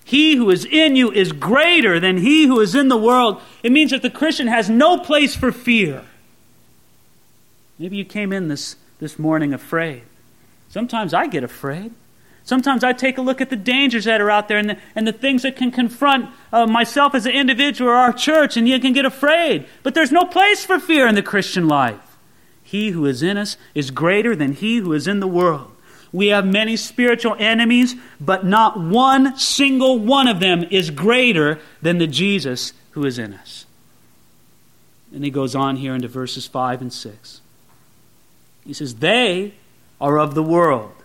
He 0.02 0.36
who 0.36 0.48
is 0.48 0.64
in 0.64 0.96
you 0.96 1.12
is 1.12 1.32
greater 1.32 2.00
than 2.00 2.16
he 2.16 2.46
who 2.46 2.58
is 2.60 2.74
in 2.74 2.88
the 2.88 2.96
world. 2.96 3.42
It 3.62 3.70
means 3.70 3.90
that 3.90 4.00
the 4.00 4.08
Christian 4.08 4.46
has 4.46 4.70
no 4.70 4.96
place 4.96 5.36
for 5.36 5.52
fear. 5.52 6.06
Maybe 7.78 7.98
you 7.98 8.04
came 8.06 8.32
in 8.32 8.48
this, 8.48 8.76
this 8.98 9.18
morning 9.18 9.52
afraid. 9.52 10.04
Sometimes 10.70 11.12
I 11.12 11.26
get 11.26 11.44
afraid. 11.44 11.92
Sometimes 12.48 12.82
I 12.82 12.94
take 12.94 13.18
a 13.18 13.20
look 13.20 13.42
at 13.42 13.50
the 13.50 13.56
dangers 13.56 14.06
that 14.06 14.22
are 14.22 14.30
out 14.30 14.48
there 14.48 14.56
and 14.56 14.70
the, 14.70 14.78
and 14.94 15.06
the 15.06 15.12
things 15.12 15.42
that 15.42 15.54
can 15.54 15.70
confront 15.70 16.30
uh, 16.50 16.66
myself 16.66 17.14
as 17.14 17.26
an 17.26 17.32
individual 17.32 17.90
or 17.90 17.94
our 17.94 18.10
church, 18.10 18.56
and 18.56 18.66
you 18.66 18.80
can 18.80 18.94
get 18.94 19.04
afraid. 19.04 19.66
But 19.82 19.94
there's 19.94 20.10
no 20.10 20.24
place 20.24 20.64
for 20.64 20.80
fear 20.80 21.06
in 21.06 21.14
the 21.14 21.20
Christian 21.20 21.68
life. 21.68 22.16
He 22.62 22.92
who 22.92 23.04
is 23.04 23.22
in 23.22 23.36
us 23.36 23.58
is 23.74 23.90
greater 23.90 24.34
than 24.34 24.52
he 24.52 24.78
who 24.78 24.94
is 24.94 25.06
in 25.06 25.20
the 25.20 25.28
world. 25.28 25.70
We 26.10 26.28
have 26.28 26.46
many 26.46 26.78
spiritual 26.78 27.36
enemies, 27.38 27.96
but 28.18 28.46
not 28.46 28.80
one 28.80 29.36
single 29.36 29.98
one 29.98 30.26
of 30.26 30.40
them 30.40 30.64
is 30.70 30.88
greater 30.88 31.60
than 31.82 31.98
the 31.98 32.06
Jesus 32.06 32.72
who 32.92 33.04
is 33.04 33.18
in 33.18 33.34
us. 33.34 33.66
And 35.12 35.22
he 35.22 35.30
goes 35.30 35.54
on 35.54 35.76
here 35.76 35.94
into 35.94 36.08
verses 36.08 36.46
5 36.46 36.80
and 36.80 36.92
6. 36.94 37.42
He 38.64 38.72
says, 38.72 38.94
They 38.94 39.52
are 40.00 40.18
of 40.18 40.34
the 40.34 40.42
world 40.42 40.97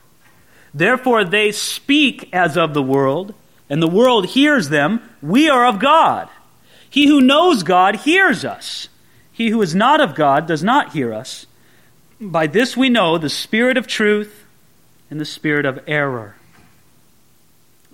Therefore, 0.74 1.24
they 1.24 1.52
speak 1.52 2.30
as 2.34 2.58
of 2.58 2.74
the 2.74 2.82
world, 2.82 3.34
and 3.70 3.82
the 3.82 3.88
world 3.88 4.28
hears 4.28 4.70
them. 4.70 5.08
We 5.22 5.50
are 5.50 5.66
of 5.66 5.80
God. 5.80 6.30
He 6.90 7.08
who 7.08 7.22
knows 7.22 7.64
God 7.64 7.98
hears 7.98 8.44
us. 8.44 8.88
He 9.32 9.50
who 9.50 9.62
is 9.62 9.74
not 9.74 10.00
of 10.00 10.16
God 10.16 10.48
does 10.48 10.64
not 10.64 10.94
hear 10.94 11.14
us. 11.14 11.48
By 12.22 12.48
this 12.48 12.78
we 12.78 12.90
know 12.90 13.18
the 13.18 13.30
spirit 13.30 13.78
of 13.78 13.88
truth 13.88 14.46
and 15.10 15.20
the 15.20 15.26
spirit 15.26 15.66
of 15.66 15.84
error. 15.88 16.36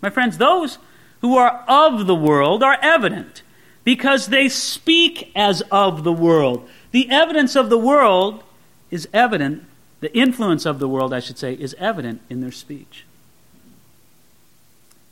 My 0.02 0.10
friends, 0.10 0.38
those 0.38 0.78
who 1.22 1.38
are 1.38 1.63
of 1.68 2.08
the 2.08 2.15
world 2.15 2.63
are 2.63 2.78
evident 2.82 3.42
because 3.84 4.28
they 4.28 4.50
speak 4.50 5.32
as 5.36 5.62
of 5.72 6.04
the 6.04 6.13
world. 6.13 6.70
The 6.92 7.10
evidence 7.10 7.56
of 7.56 7.70
the 7.70 7.78
world 7.78 8.44
is 8.92 9.08
evident 9.13 9.65
the 10.00 10.16
influence 10.16 10.66
of 10.66 10.80
the 10.80 10.88
world, 10.88 11.14
I 11.14 11.20
should 11.20 11.38
say, 11.38 11.54
is 11.54 11.76
evident 11.78 12.22
in 12.30 12.42
their 12.42 12.52
speech. 12.52 13.06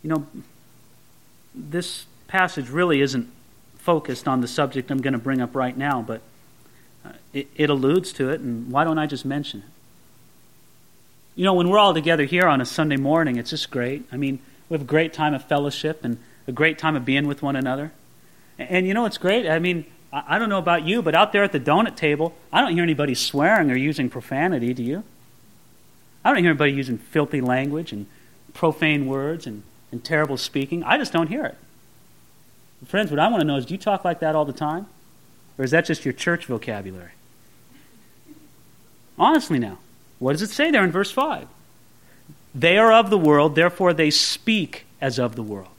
You 0.03 0.09
know, 0.09 0.27
this 1.53 2.05
passage 2.27 2.69
really 2.69 3.01
isn't 3.01 3.29
focused 3.77 4.27
on 4.27 4.41
the 4.41 4.47
subject 4.47 4.91
I'm 4.91 5.01
going 5.01 5.13
to 5.13 5.19
bring 5.19 5.41
up 5.41 5.55
right 5.55 5.75
now, 5.75 6.01
but 6.01 6.21
uh, 7.05 7.13
it, 7.33 7.47
it 7.55 7.69
alludes 7.69 8.13
to 8.13 8.29
it, 8.29 8.39
and 8.39 8.71
why 8.71 8.83
don't 8.83 8.97
I 8.97 9.07
just 9.07 9.25
mention 9.25 9.61
it? 9.61 9.65
You 11.35 11.43
know, 11.43 11.53
when 11.53 11.69
we're 11.69 11.77
all 11.77 11.93
together 11.93 12.23
here 12.23 12.47
on 12.47 12.61
a 12.61 12.65
Sunday 12.65 12.97
morning, 12.97 13.37
it's 13.37 13.51
just 13.51 13.69
great. 13.69 14.05
I 14.11 14.17
mean, 14.17 14.39
we 14.69 14.75
have 14.75 14.81
a 14.81 14.85
great 14.85 15.13
time 15.13 15.33
of 15.33 15.43
fellowship 15.45 16.03
and 16.03 16.17
a 16.47 16.51
great 16.51 16.77
time 16.77 16.95
of 16.95 17.05
being 17.05 17.27
with 17.27 17.41
one 17.41 17.55
another. 17.55 17.91
And, 18.57 18.69
and 18.69 18.87
you 18.87 18.93
know 18.93 19.03
what's 19.03 19.17
great? 19.17 19.47
I 19.47 19.59
mean, 19.59 19.85
I 20.27 20.39
don't 20.39 20.49
know 20.49 20.57
about 20.57 20.85
you, 20.85 21.01
but 21.01 21.15
out 21.15 21.31
there 21.31 21.43
at 21.43 21.51
the 21.51 21.59
donut 21.59 21.95
table, 21.95 22.33
I 22.51 22.61
don't 22.61 22.73
hear 22.73 22.83
anybody 22.83 23.13
swearing 23.13 23.69
or 23.69 23.75
using 23.75 24.09
profanity, 24.09 24.73
do 24.73 24.83
you? 24.83 25.03
I 26.23 26.29
don't 26.29 26.39
hear 26.39 26.49
anybody 26.49 26.73
using 26.73 26.97
filthy 26.97 27.41
language 27.41 27.91
and 27.91 28.07
profane 28.53 29.05
words 29.05 29.45
and, 29.45 29.63
and 29.91 30.03
terrible 30.03 30.37
speaking. 30.37 30.83
I 30.83 30.97
just 30.97 31.13
don't 31.13 31.27
hear 31.27 31.45
it. 31.45 31.57
Friends, 32.85 33.11
what 33.11 33.19
I 33.19 33.27
want 33.27 33.41
to 33.41 33.47
know 33.47 33.57
is 33.57 33.65
do 33.65 33.73
you 33.73 33.77
talk 33.77 34.05
like 34.05 34.19
that 34.19 34.35
all 34.35 34.45
the 34.45 34.53
time? 34.53 34.87
Or 35.57 35.65
is 35.65 35.71
that 35.71 35.85
just 35.85 36.05
your 36.05 36.13
church 36.13 36.45
vocabulary? 36.45 37.11
Honestly, 39.17 39.57
now, 39.57 39.79
what 40.19 40.33
does 40.33 40.41
it 40.41 40.49
say 40.49 40.69
there 40.69 40.83
in 40.83 40.91
verse 40.91 41.11
5? 41.11 41.47
They 42.53 42.77
are 42.77 42.91
of 42.91 43.09
the 43.09 43.17
world, 43.17 43.55
therefore 43.55 43.93
they 43.93 44.11
speak 44.11 44.85
as 45.01 45.17
of 45.19 45.35
the 45.35 45.43
world. 45.43 45.69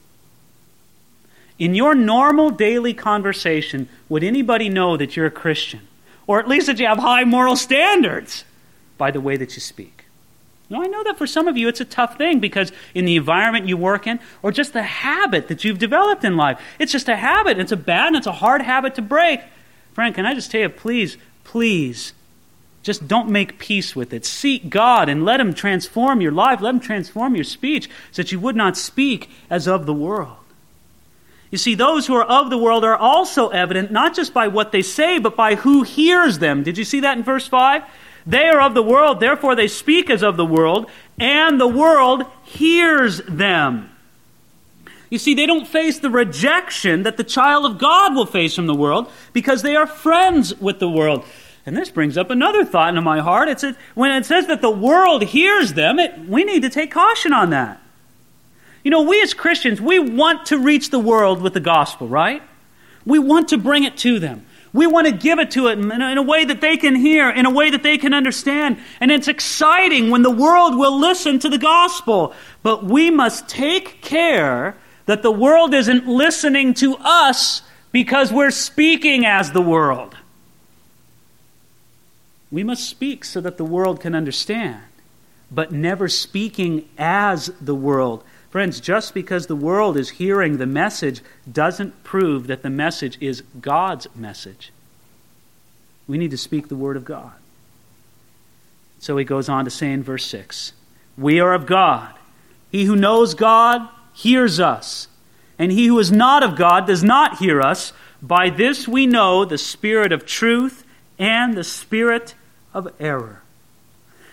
In 1.59 1.75
your 1.75 1.93
normal 1.93 2.49
daily 2.49 2.93
conversation, 2.93 3.89
would 4.07 4.23
anybody 4.23 4.69
know 4.69 4.95
that 4.95 5.15
you're 5.15 5.25
a 5.25 5.31
Christian? 5.31 5.81
Or 6.25 6.39
at 6.39 6.47
least 6.47 6.67
that 6.67 6.79
you 6.79 6.87
have 6.87 6.99
high 6.99 7.25
moral 7.25 7.57
standards 7.57 8.45
by 8.97 9.11
the 9.11 9.19
way 9.19 9.35
that 9.35 9.55
you 9.55 9.59
speak? 9.59 10.05
Now, 10.69 10.83
I 10.83 10.87
know 10.87 11.03
that 11.03 11.17
for 11.17 11.27
some 11.27 11.47
of 11.47 11.57
you 11.57 11.67
it's 11.67 11.81
a 11.81 11.85
tough 11.85 12.17
thing 12.17 12.39
because 12.39 12.71
in 12.93 13.05
the 13.05 13.15
environment 13.15 13.67
you 13.67 13.75
work 13.75 14.07
in, 14.07 14.19
or 14.41 14.51
just 14.51 14.71
the 14.71 14.83
habit 14.83 15.47
that 15.47 15.63
you've 15.63 15.79
developed 15.79 16.23
in 16.23 16.37
life, 16.37 16.61
it's 16.77 16.91
just 16.91 17.09
a 17.09 17.15
habit. 17.15 17.59
It's 17.59 17.71
a 17.71 17.77
bad 17.77 18.07
and 18.07 18.15
it's 18.15 18.27
a 18.27 18.31
hard 18.31 18.61
habit 18.61 18.95
to 18.95 19.01
break. 19.01 19.41
Frank, 19.93 20.15
can 20.15 20.25
I 20.25 20.35
just 20.35 20.51
tell 20.51 20.61
you, 20.61 20.69
please, 20.69 21.17
please, 21.43 22.13
just 22.83 23.07
don't 23.07 23.29
make 23.29 23.59
peace 23.59 23.95
with 23.95 24.13
it. 24.13 24.25
Seek 24.25 24.69
God 24.69 25.09
and 25.09 25.25
let 25.25 25.39
Him 25.41 25.53
transform 25.53 26.21
your 26.21 26.31
life, 26.31 26.61
let 26.61 26.75
Him 26.75 26.79
transform 26.79 27.35
your 27.35 27.43
speech 27.43 27.89
so 28.11 28.21
that 28.21 28.31
you 28.31 28.39
would 28.39 28.55
not 28.55 28.77
speak 28.77 29.29
as 29.49 29.67
of 29.67 29.85
the 29.85 29.93
world. 29.93 30.37
You 31.51 31.57
see, 31.57 31.73
those 31.73 32.05
who 32.05 32.15
are 32.15 32.23
of 32.23 32.49
the 32.49 32.57
world 32.57 32.83
are 32.83 32.95
also 32.95 33.49
evident, 33.49 33.91
not 33.91 34.15
just 34.15 34.33
by 34.33 34.47
what 34.47 34.71
they 34.71 34.83
say, 34.83 35.17
but 35.17 35.35
by 35.35 35.55
who 35.55 35.83
hears 35.83 36.39
them. 36.39 36.63
Did 36.63 36.77
you 36.77 36.83
see 36.83 36.99
that 36.99 37.17
in 37.17 37.23
verse 37.23 37.47
5? 37.47 37.83
They 38.27 38.47
are 38.47 38.61
of 38.61 38.75
the 38.75 38.83
world, 38.83 39.19
therefore 39.19 39.55
they 39.55 39.67
speak 39.67 40.09
as 40.09 40.21
of 40.21 40.37
the 40.37 40.45
world, 40.45 40.89
and 41.19 41.59
the 41.59 41.67
world 41.67 42.25
hears 42.43 43.21
them. 43.23 43.89
You 45.09 45.17
see, 45.17 45.33
they 45.33 45.47
don't 45.47 45.67
face 45.67 45.97
the 45.97 46.11
rejection 46.11 47.01
that 47.03 47.17
the 47.17 47.23
child 47.23 47.65
of 47.65 47.79
God 47.79 48.13
will 48.13 48.27
face 48.27 48.55
from 48.55 48.67
the 48.67 48.75
world 48.75 49.11
because 49.33 49.63
they 49.63 49.75
are 49.75 49.87
friends 49.87 50.55
with 50.59 50.77
the 50.77 50.89
world. 50.89 51.25
And 51.65 51.75
this 51.75 51.89
brings 51.89 52.17
up 52.17 52.29
another 52.29 52.63
thought 52.63 52.89
into 52.89 53.01
my 53.01 53.19
heart. 53.19 53.49
It's 53.49 53.63
that 53.63 53.75
when 53.95 54.11
it 54.11 54.25
says 54.25 54.45
that 54.47 54.61
the 54.61 54.69
world 54.69 55.23
hears 55.23 55.73
them, 55.73 55.97
it, 55.97 56.27
we 56.27 56.43
need 56.43 56.61
to 56.61 56.69
take 56.69 56.91
caution 56.91 57.33
on 57.33 57.49
that. 57.49 57.81
You 58.83 58.91
know, 58.91 59.01
we 59.01 59.21
as 59.21 59.33
Christians, 59.33 59.81
we 59.81 59.99
want 59.99 60.47
to 60.47 60.57
reach 60.57 60.89
the 60.89 60.99
world 60.99 61.41
with 61.41 61.53
the 61.53 61.59
gospel, 61.59 62.07
right? 62.07 62.41
We 63.05 63.19
want 63.19 63.49
to 63.49 63.57
bring 63.57 63.83
it 63.83 63.97
to 63.97 64.19
them. 64.19 64.45
We 64.71 64.85
want 64.85 65.07
to 65.07 65.13
give 65.13 65.39
it 65.39 65.51
to 65.51 65.67
it 65.67 65.79
in 65.79 66.17
a, 66.17 66.21
way 66.21 66.45
that 66.45 66.61
they 66.61 66.77
can 66.77 66.93
hear, 66.93 67.29
in 67.29 67.47
a 67.47 67.49
way 67.49 67.71
that 67.71 67.81
they 67.81 67.97
can 67.97 68.13
understand. 68.13 68.77
And 68.99 69.09
it's 69.09 69.27
exciting 69.27 70.11
when 70.11 70.21
the 70.21 70.29
world 70.29 70.77
will 70.77 70.99
listen 70.99 71.39
to 71.39 71.49
the 71.49 71.57
gospel. 71.57 72.33
But 72.61 72.83
we 72.83 73.09
must 73.09 73.49
take 73.49 74.01
care 74.01 74.75
that 75.07 75.23
the 75.23 75.31
world 75.31 75.73
isn't 75.73 76.07
listening 76.07 76.75
to 76.75 76.95
us 76.97 77.63
because 77.91 78.31
we're 78.31 78.51
speaking 78.51 79.25
as 79.25 79.51
the 79.51 79.61
world. 79.61 80.15
We 82.51 82.63
must 82.63 82.87
speak 82.87 83.25
so 83.25 83.41
that 83.41 83.57
the 83.57 83.65
world 83.65 83.99
can 83.99 84.13
understand, 84.13 84.81
but 85.51 85.71
never 85.71 86.07
speaking 86.07 86.87
as 86.97 87.47
the 87.59 87.75
world. 87.75 88.23
Friends, 88.49 88.79
just 88.79 89.13
because 89.13 89.45
the 89.45 89.55
world 89.55 89.95
is 89.95 90.09
hearing 90.09 90.57
the 90.57 90.65
message 90.65 91.21
doesn't 91.51 92.03
prove 92.03 92.47
that 92.47 92.63
the 92.63 92.69
message 92.69 93.17
is 93.21 93.43
God's 93.61 94.07
message. 94.15 94.71
We 96.07 96.17
need 96.17 96.31
to 96.31 96.37
speak 96.37 96.67
the 96.67 96.75
word 96.75 96.97
of 96.97 97.05
God. 97.05 97.33
So 98.97 99.15
he 99.17 99.23
goes 99.23 99.47
on 99.49 99.65
to 99.65 99.71
say 99.71 99.91
in 99.91 100.03
verse 100.03 100.25
6 100.25 100.73
We 101.17 101.39
are 101.39 101.53
of 101.53 101.67
God. 101.67 102.15
He 102.71 102.85
who 102.85 102.95
knows 102.95 103.35
God 103.35 103.87
hears 104.13 104.59
us, 104.59 105.07
and 105.57 105.71
he 105.71 105.87
who 105.87 105.99
is 105.99 106.11
not 106.11 106.43
of 106.43 106.55
God 106.55 106.87
does 106.87 107.03
not 107.03 107.37
hear 107.37 107.61
us. 107.61 107.93
By 108.21 108.49
this 108.49 108.87
we 108.87 109.05
know 109.05 109.45
the 109.45 109.57
spirit 109.57 110.11
of 110.11 110.25
truth 110.25 110.83
and 111.19 111.55
the 111.55 111.63
spirit 111.63 112.33
of 112.73 112.91
error. 112.99 113.43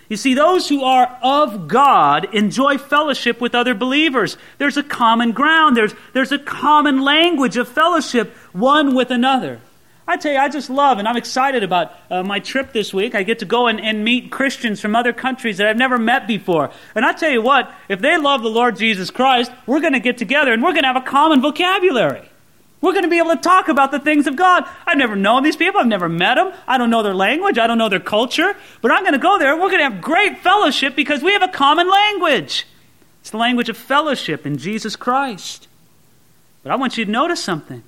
You 0.09 0.15
see, 0.17 0.33
those 0.33 0.69
who 0.69 0.83
are 0.83 1.17
of 1.21 1.67
God 1.67 2.33
enjoy 2.33 2.77
fellowship 2.77 3.41
with 3.41 3.53
other 3.53 3.73
believers. 3.73 4.37
There's 4.57 4.77
a 4.77 4.83
common 4.83 5.33
ground, 5.33 5.75
there's, 5.75 5.93
there's 6.13 6.31
a 6.31 6.39
common 6.39 7.01
language 7.01 7.57
of 7.57 7.67
fellowship 7.67 8.33
one 8.53 8.95
with 8.95 9.11
another. 9.11 9.59
I 10.09 10.15
tell 10.15 10.31
you, 10.31 10.37
I 10.37 10.47
just 10.47 10.69
love 10.69 10.99
and 10.99 11.07
I'm 11.07 11.17
excited 11.17 11.63
about 11.63 11.91
uh, 12.09 12.23
my 12.23 12.39
trip 12.39 12.71
this 12.71 12.93
week. 12.93 13.13
I 13.13 13.23
get 13.23 13.39
to 13.39 13.45
go 13.45 13.67
and, 13.67 13.81
and 13.81 14.05
meet 14.05 14.31
Christians 14.31 14.79
from 14.79 14.95
other 14.95 15.11
countries 15.11 15.57
that 15.57 15.67
I've 15.67 15.75
never 15.75 15.97
met 15.97 16.27
before. 16.27 16.71
And 16.95 17.05
I 17.05 17.11
tell 17.11 17.29
you 17.29 17.41
what, 17.41 17.69
if 17.89 17.99
they 17.99 18.17
love 18.17 18.41
the 18.41 18.49
Lord 18.49 18.77
Jesus 18.77 19.11
Christ, 19.11 19.51
we're 19.65 19.81
going 19.81 19.93
to 19.93 19.99
get 19.99 20.17
together 20.17 20.53
and 20.53 20.63
we're 20.63 20.71
going 20.71 20.83
to 20.83 20.87
have 20.87 20.95
a 20.95 21.01
common 21.01 21.41
vocabulary. 21.41 22.29
We're 22.79 22.91
going 22.91 23.03
to 23.03 23.09
be 23.09 23.17
able 23.17 23.35
to 23.35 23.41
talk 23.41 23.69
about 23.69 23.91
the 23.91 23.99
things 23.99 24.27
of 24.27 24.35
God. 24.35 24.63
I've 24.85 24.97
never 24.97 25.15
known 25.15 25.43
these 25.43 25.55
people. 25.55 25.81
I've 25.81 25.87
never 25.87 26.07
met 26.07 26.35
them. 26.35 26.53
I 26.67 26.77
don't 26.77 26.91
know 26.91 27.01
their 27.01 27.15
language. 27.15 27.57
I 27.57 27.65
don't 27.65 27.79
know 27.79 27.89
their 27.89 27.99
culture. 27.99 28.55
But 28.81 28.91
I'm 28.91 29.01
going 29.01 29.13
to 29.13 29.19
go 29.19 29.39
there. 29.39 29.55
We're 29.55 29.69
going 29.69 29.79
to 29.79 29.89
have 29.89 30.01
great 30.01 30.39
fellowship 30.39 30.95
because 30.95 31.23
we 31.23 31.33
have 31.33 31.41
a 31.41 31.47
common 31.47 31.89
language. 31.89 32.67
It's 33.21 33.31
the 33.31 33.37
language 33.37 33.69
of 33.69 33.77
fellowship 33.77 34.45
in 34.45 34.57
Jesus 34.57 34.95
Christ. 34.95 35.67
But 36.61 36.71
I 36.71 36.75
want 36.75 36.97
you 36.97 37.05
to 37.05 37.11
notice 37.11 37.43
something. 37.43 37.81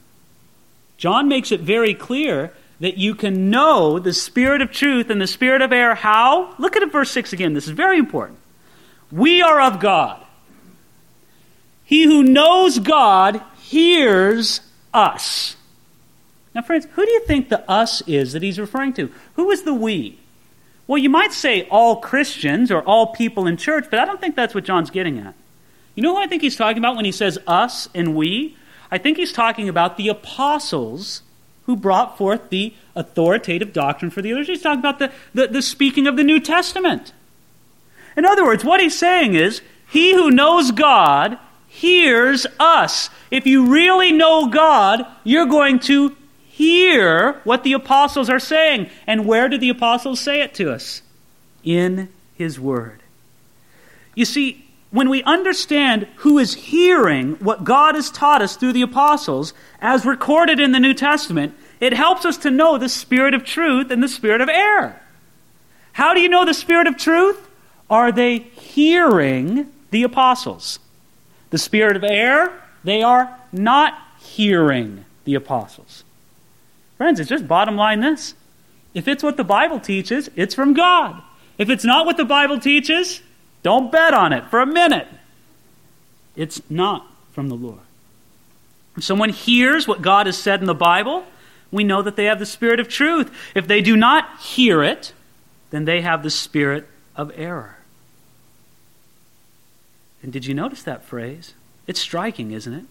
John 0.98 1.28
makes 1.28 1.52
it 1.52 1.62
very 1.62 1.94
clear 1.94 2.52
that 2.80 2.98
you 2.98 3.14
can 3.14 3.50
know 3.50 4.00
the 4.00 4.14
spirit 4.14 4.62
of 4.62 4.72
truth 4.72 5.10
and 5.10 5.22
the 5.22 5.28
spirit 5.28 5.62
of 5.62 5.72
error. 5.72 5.96
How? 5.96 6.56
Look 6.58 6.76
at 6.76 6.92
verse 6.92 7.12
6 7.12 7.32
again. 7.32 7.54
This 7.54 7.66
is 7.66 7.72
very 7.72 8.00
important. 8.00 8.40
We 9.12 9.42
are 9.42 9.62
of 9.62 9.80
God. 9.80 10.26
He 11.84 12.04
who 12.04 12.24
knows 12.24 12.80
God 12.80 13.42
hears 13.62 14.62
us. 14.94 15.56
Now, 16.56 16.62
friends, 16.62 16.88
who 16.94 17.06
do 17.06 17.12
you 17.12 17.22
think 17.22 17.50
the 17.50 17.70
us 17.70 18.02
is 18.08 18.34
that 18.34 18.42
he's 18.42 18.60
referring 18.60 18.94
to? 18.94 19.12
Who 19.36 19.52
is 19.52 19.64
the 19.64 19.74
we? 19.74 20.20
Well, 20.88 20.98
you 20.98 21.10
might 21.10 21.34
say 21.34 21.68
all 21.70 21.98
Christians 21.98 22.72
or 22.72 22.82
all 22.82 23.14
people 23.14 23.46
in 23.46 23.58
church, 23.58 23.86
but 23.92 24.00
I 24.00 24.06
don't 24.06 24.20
think 24.20 24.36
that's 24.36 24.56
what 24.56 24.64
John's 24.64 24.90
getting 24.90 25.20
at. 25.20 25.36
You 25.94 26.04
know 26.04 26.16
who 26.16 26.22
I 26.22 26.28
think 26.28 26.42
he's 26.42 26.56
talking 26.56 26.80
about 26.80 26.96
when 26.96 27.06
he 27.06 27.12
says 27.12 27.38
us 27.46 27.90
and 27.94 28.16
we? 28.16 28.58
I 28.90 28.98
think 28.98 29.18
he's 29.18 29.32
talking 29.34 29.70
about 29.70 29.98
the 29.98 30.08
apostles 30.08 31.22
who 31.66 31.76
brought 31.76 32.18
forth 32.18 32.50
the 32.50 32.74
authoritative 32.96 33.72
doctrine 33.72 34.10
for 34.10 34.24
the 34.24 34.34
others. 34.34 34.48
He's 34.48 34.64
talking 34.64 34.80
about 34.80 34.98
the, 34.98 35.12
the, 35.36 35.48
the 35.48 35.62
speaking 35.62 36.08
of 36.08 36.18
the 36.18 36.24
New 36.24 36.40
Testament. 36.40 37.14
In 38.18 38.26
other 38.26 38.44
words, 38.44 38.66
what 38.66 38.82
he's 38.82 38.98
saying 38.98 39.36
is, 39.36 39.62
he 39.88 40.14
who 40.14 40.32
knows 40.32 40.72
God 40.72 41.38
hears 41.70 42.46
us. 42.60 43.10
If 43.32 43.46
you 43.46 43.68
really 43.68 44.12
know 44.12 44.48
God, 44.50 45.06
you're 45.24 45.46
going 45.46 45.80
to 45.82 46.16
hear 46.50 47.40
what 47.46 47.64
the 47.64 47.74
apostles 47.74 48.30
are 48.30 48.40
saying. 48.40 48.90
And 49.08 49.26
where 49.26 49.48
did 49.48 49.62
the 49.62 49.70
apostles 49.70 50.20
say 50.20 50.42
it 50.42 50.54
to 50.56 50.72
us? 50.72 51.02
In 51.64 52.10
His 52.34 52.60
Word. 52.60 53.02
You 54.16 54.26
see, 54.26 54.66
when 54.92 55.10
we 55.10 55.24
understand 55.24 56.08
who 56.18 56.40
is 56.40 56.56
hearing 56.56 57.36
what 57.36 57.64
God 57.64 57.96
has 57.96 58.10
taught 58.10 58.42
us 58.42 58.56
through 58.56 58.74
the 58.74 58.82
apostles, 58.82 59.54
as 59.80 60.06
recorded 60.06 60.60
in 60.60 60.72
the 60.72 60.80
New 60.80 60.96
Testament, 60.96 61.56
it 61.80 61.94
helps 61.94 62.26
us 62.26 62.38
to 62.40 62.52
know 62.52 62.78
the 62.78 62.90
spirit 62.90 63.34
of 63.34 63.46
truth 63.46 63.92
and 63.92 64.02
the 64.02 64.08
spirit 64.08 64.42
of 64.42 64.50
error. 64.50 65.00
How 65.94 66.14
do 66.14 66.20
you 66.20 66.28
know 66.28 66.44
the 66.44 66.54
spirit 66.54 66.88
of 66.88 66.98
truth? 66.98 67.48
Are 67.90 68.12
they 68.12 68.40
hearing 68.40 69.72
the 69.92 70.04
apostles? 70.04 70.80
The 71.50 71.58
spirit 71.58 71.96
of 71.96 72.04
error, 72.04 72.54
they 72.84 73.02
are 73.02 73.38
not 73.52 73.98
hearing 74.20 75.06
the 75.26 75.36
apostles. 75.36 76.04
Friends, 76.98 77.20
it's 77.20 77.30
just 77.30 77.48
bottom 77.48 77.76
line 77.76 78.02
this. 78.02 78.36
If 78.94 79.08
it's 79.08 79.24
what 79.24 79.38
the 79.38 79.44
Bible 79.44 79.80
teaches, 79.80 80.30
it's 80.36 80.56
from 80.56 80.74
God. 80.74 81.22
If 81.58 81.70
it's 81.70 81.86
not 81.86 82.06
what 82.06 82.18
the 82.18 82.26
Bible 82.26 82.60
teaches, 82.60 83.22
don't 83.64 83.92
bet 83.92 84.14
on 84.14 84.34
it 84.34 84.50
for 84.50 84.62
a 84.62 84.66
minute. 84.66 85.08
It's 86.36 86.62
not 86.70 87.06
from 87.32 87.50
the 87.50 87.56
Lord. 87.56 87.80
If 88.98 89.04
someone 89.04 89.30
hears 89.30 89.88
what 89.88 90.02
God 90.02 90.26
has 90.26 90.38
said 90.38 90.60
in 90.62 90.66
the 90.66 90.76
Bible, 90.76 91.26
we 91.72 91.84
know 91.84 92.02
that 92.02 92.16
they 92.16 92.26
have 92.26 92.40
the 92.40 92.46
spirit 92.46 92.80
of 92.80 92.88
truth. 92.88 93.32
If 93.56 93.68
they 93.68 93.82
do 93.82 93.96
not 93.96 94.40
hear 94.40 94.84
it, 94.84 95.14
then 95.70 95.86
they 95.86 96.02
have 96.02 96.24
the 96.24 96.30
spirit 96.30 96.88
of 97.16 97.32
error. 97.36 97.79
And 100.22 100.34
did 100.34 100.46
you 100.46 100.54
notice 100.54 100.84
that 100.84 101.04
phrase? 101.04 101.54
It's 101.88 102.00
striking, 102.00 102.52
isn't 102.52 102.74
it? 102.74 102.86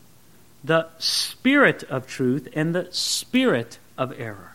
The 0.65 0.89
spirit 0.99 1.85
of 1.85 2.07
truth 2.07 2.49
and 2.55 2.75
the 2.75 2.89
spirit 2.91 3.79
of 3.97 4.19
error. 4.19 4.55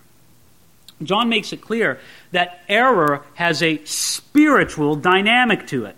John 1.02 1.30
makes 1.30 1.54
it 1.54 1.62
clear 1.62 2.00
that 2.32 2.62
error 2.68 3.24
has 3.36 3.62
a 3.62 3.84
spiritual 3.86 4.96
dynamic 4.96 5.68
to 5.68 5.86
it. 5.86 5.96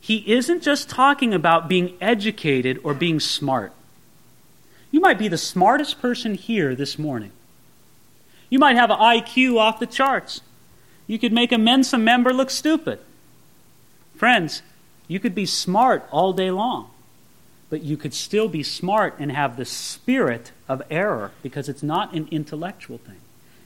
He 0.00 0.32
isn't 0.32 0.62
just 0.62 0.88
talking 0.88 1.34
about 1.34 1.68
being 1.68 1.96
educated 2.00 2.80
or 2.82 2.94
being 2.94 3.20
smart. 3.20 3.72
You 4.90 5.00
might 5.00 5.18
be 5.18 5.28
the 5.28 5.38
smartest 5.38 6.00
person 6.00 6.34
here 6.34 6.74
this 6.74 6.98
morning. 6.98 7.32
You 8.48 8.58
might 8.58 8.76
have 8.76 8.90
an 8.90 8.98
IQ 8.98 9.56
off 9.58 9.78
the 9.78 9.86
charts. 9.86 10.40
You 11.06 11.18
could 11.18 11.32
make 11.32 11.52
a 11.52 11.58
Mensa 11.58 11.98
member 11.98 12.32
look 12.32 12.50
stupid. 12.50 12.98
Friends, 14.16 14.62
you 15.10 15.20
could 15.20 15.34
be 15.34 15.46
smart 15.46 16.06
all 16.10 16.32
day 16.32 16.50
long 16.50 16.90
but 17.70 17.82
you 17.82 17.96
could 17.96 18.12
still 18.12 18.48
be 18.48 18.64
smart 18.64 19.14
and 19.18 19.30
have 19.30 19.56
the 19.56 19.64
spirit 19.64 20.50
of 20.68 20.82
error 20.90 21.30
because 21.42 21.68
it's 21.68 21.84
not 21.84 22.12
an 22.12 22.28
intellectual 22.32 22.98
thing. 22.98 23.16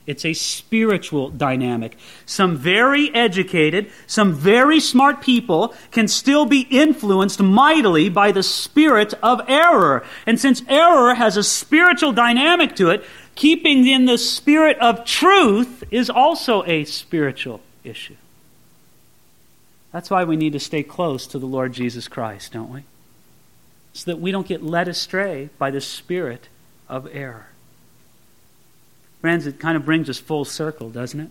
It's 0.05 0.23
a 0.23 0.33
spiritual 0.33 1.31
dynamic. 1.31 1.97
Some 2.27 2.55
very 2.57 3.13
educated, 3.15 3.91
some 4.05 4.33
very 4.33 4.79
smart 4.79 5.19
people 5.21 5.73
can 5.89 6.07
still 6.07 6.45
be 6.45 6.67
influenced 6.69 7.41
mightily 7.41 8.09
by 8.09 8.31
the 8.31 8.43
spirit 8.43 9.15
of 9.23 9.41
error. 9.47 10.05
And 10.27 10.39
since 10.39 10.61
error 10.69 11.15
has 11.15 11.37
a 11.37 11.43
spiritual 11.43 12.11
dynamic 12.11 12.75
to 12.75 12.91
it, 12.91 13.03
keeping 13.33 13.87
in 13.87 14.05
the 14.05 14.19
spirit 14.19 14.77
of 14.77 15.05
truth 15.05 15.83
is 15.89 16.11
also 16.11 16.63
a 16.65 16.85
spiritual 16.85 17.61
issue. 17.83 18.15
That's 19.95 20.09
why 20.09 20.25
we 20.25 20.35
need 20.35 20.51
to 20.51 20.59
stay 20.59 20.83
close 20.83 21.25
to 21.27 21.39
the 21.39 21.45
Lord 21.45 21.71
Jesus 21.71 22.09
Christ, 22.09 22.51
don't 22.51 22.69
we? 22.69 22.83
so 23.95 24.11
that 24.11 24.19
we 24.19 24.29
don't 24.29 24.45
get 24.45 24.61
led 24.61 24.89
astray 24.89 25.49
by 25.57 25.71
the 25.71 25.79
spirit 25.79 26.49
of 26.89 27.07
error. 27.13 27.47
Friends, 29.21 29.47
it 29.47 29.57
kind 29.57 29.77
of 29.77 29.85
brings 29.85 30.09
us 30.09 30.19
full 30.19 30.43
circle, 30.43 30.89
doesn't 30.89 31.21
it? 31.21 31.29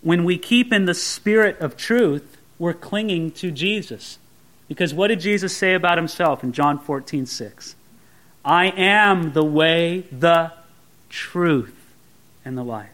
When 0.00 0.24
we 0.24 0.38
keep 0.38 0.72
in 0.72 0.86
the 0.86 0.94
spirit 0.94 1.60
of 1.60 1.76
truth, 1.76 2.38
we're 2.58 2.72
clinging 2.72 3.32
to 3.32 3.50
Jesus. 3.50 4.18
Because 4.66 4.94
what 4.94 5.08
did 5.08 5.20
Jesus 5.20 5.54
say 5.54 5.74
about 5.74 5.98
himself 5.98 6.42
in 6.42 6.52
John 6.52 6.78
14, 6.78 7.26
6? 7.26 7.76
I 8.42 8.68
am 8.68 9.34
the 9.34 9.44
way, 9.44 10.06
the 10.10 10.52
truth, 11.10 11.76
and 12.46 12.56
the 12.56 12.64
life. 12.64 12.93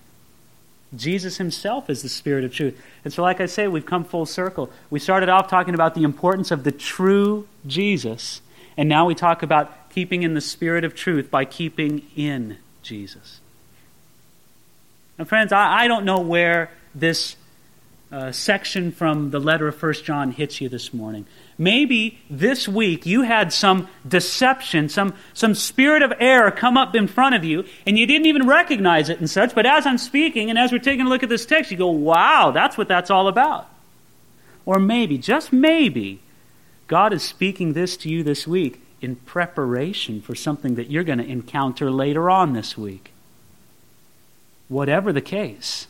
Jesus 0.95 1.37
himself 1.37 1.89
is 1.89 2.03
the 2.03 2.09
Spirit 2.09 2.45
of 2.45 2.53
truth. 2.53 2.81
And 3.05 3.13
so, 3.13 3.23
like 3.23 3.41
I 3.41 3.47
say, 3.47 3.69
we've 3.69 3.87
come 3.87 4.05
full 4.05 4.27
circle. 4.27 4.71
We 4.91 4.99
started 4.99 5.29
off 5.29 5.49
talking 5.49 5.75
about 5.75 5.95
the 5.95 6.03
importance 6.03 6.51
of 6.51 6.65
the 6.65 6.73
true 6.73 7.47
Jesus, 7.67 8.41
and 8.77 8.89
now 8.89 9.07
we 9.07 9.15
talk 9.15 9.43
about 9.43 9.91
keeping 9.91 10.23
in 10.23 10.35
the 10.35 10.41
Spirit 10.41 10.85
of 10.85 10.95
truth 10.95 11.31
by 11.31 11.45
keeping 11.45 12.07
in 12.17 12.59
Jesus. 12.83 13.41
Now, 15.19 15.25
friends, 15.27 15.53
I, 15.53 15.83
I 15.83 15.89
don't 15.89 16.05
know 16.05 16.21
where 16.21 16.71
this 16.95 17.37
uh, 18.11 18.33
section 18.33 18.91
from 18.91 19.31
the 19.31 19.39
letter 19.39 19.69
of 19.69 19.77
First 19.77 20.05
John 20.05 20.33
hits 20.33 20.61
you 20.61 20.69
this 20.69 20.93
morning. 20.93 21.27
Maybe 21.61 22.19
this 22.31 22.67
week 22.67 23.05
you 23.05 23.21
had 23.21 23.53
some 23.53 23.87
deception, 24.09 24.89
some, 24.89 25.13
some 25.35 25.55
spirit 25.55 26.03
of 26.03 26.11
error 26.19 26.51
come 26.51 26.79
up 26.79 26.95
in 26.95 27.07
front 27.07 27.35
of 27.35 27.45
you, 27.45 27.67
and 27.87 27.99
you 27.99 28.07
didn't 28.07 28.25
even 28.25 28.49
recognize 28.49 29.11
it 29.11 29.21
and 29.21 29.29
such. 29.29 29.55
But 29.55 29.67
as 29.67 29.85
I'm 29.85 29.99
speaking 29.99 30.49
and 30.49 30.59
as 30.59 30.73
we're 30.73 30.79
taking 30.79 31.05
a 31.05 31.09
look 31.11 31.23
at 31.23 31.29
this 31.29 31.45
text, 31.45 31.71
you 31.71 31.77
go, 31.77 31.89
wow, 31.89 32.51
that's 32.51 32.79
what 32.79 32.89
that's 32.89 33.11
all 33.11 33.29
about. 33.29 33.69
Or 34.65 34.79
maybe, 34.79 35.19
just 35.19 35.53
maybe, 35.53 36.21
God 36.87 37.13
is 37.13 37.23
speaking 37.23 37.75
this 37.75 37.95
to 37.99 38.09
you 38.09 38.23
this 38.23 38.49
week 38.49 38.81
in 39.03 39.17
preparation 39.17 40.23
for 40.23 40.35
something 40.35 40.77
that 40.77 40.91
you're 40.91 41.05
going 41.05 41.19
to 41.19 41.29
encounter 41.29 41.91
later 41.91 42.31
on 42.31 42.55
this 42.55 42.79
week. 42.79 43.13
Whatever 44.69 45.13
the 45.13 45.21
case, 45.21 45.89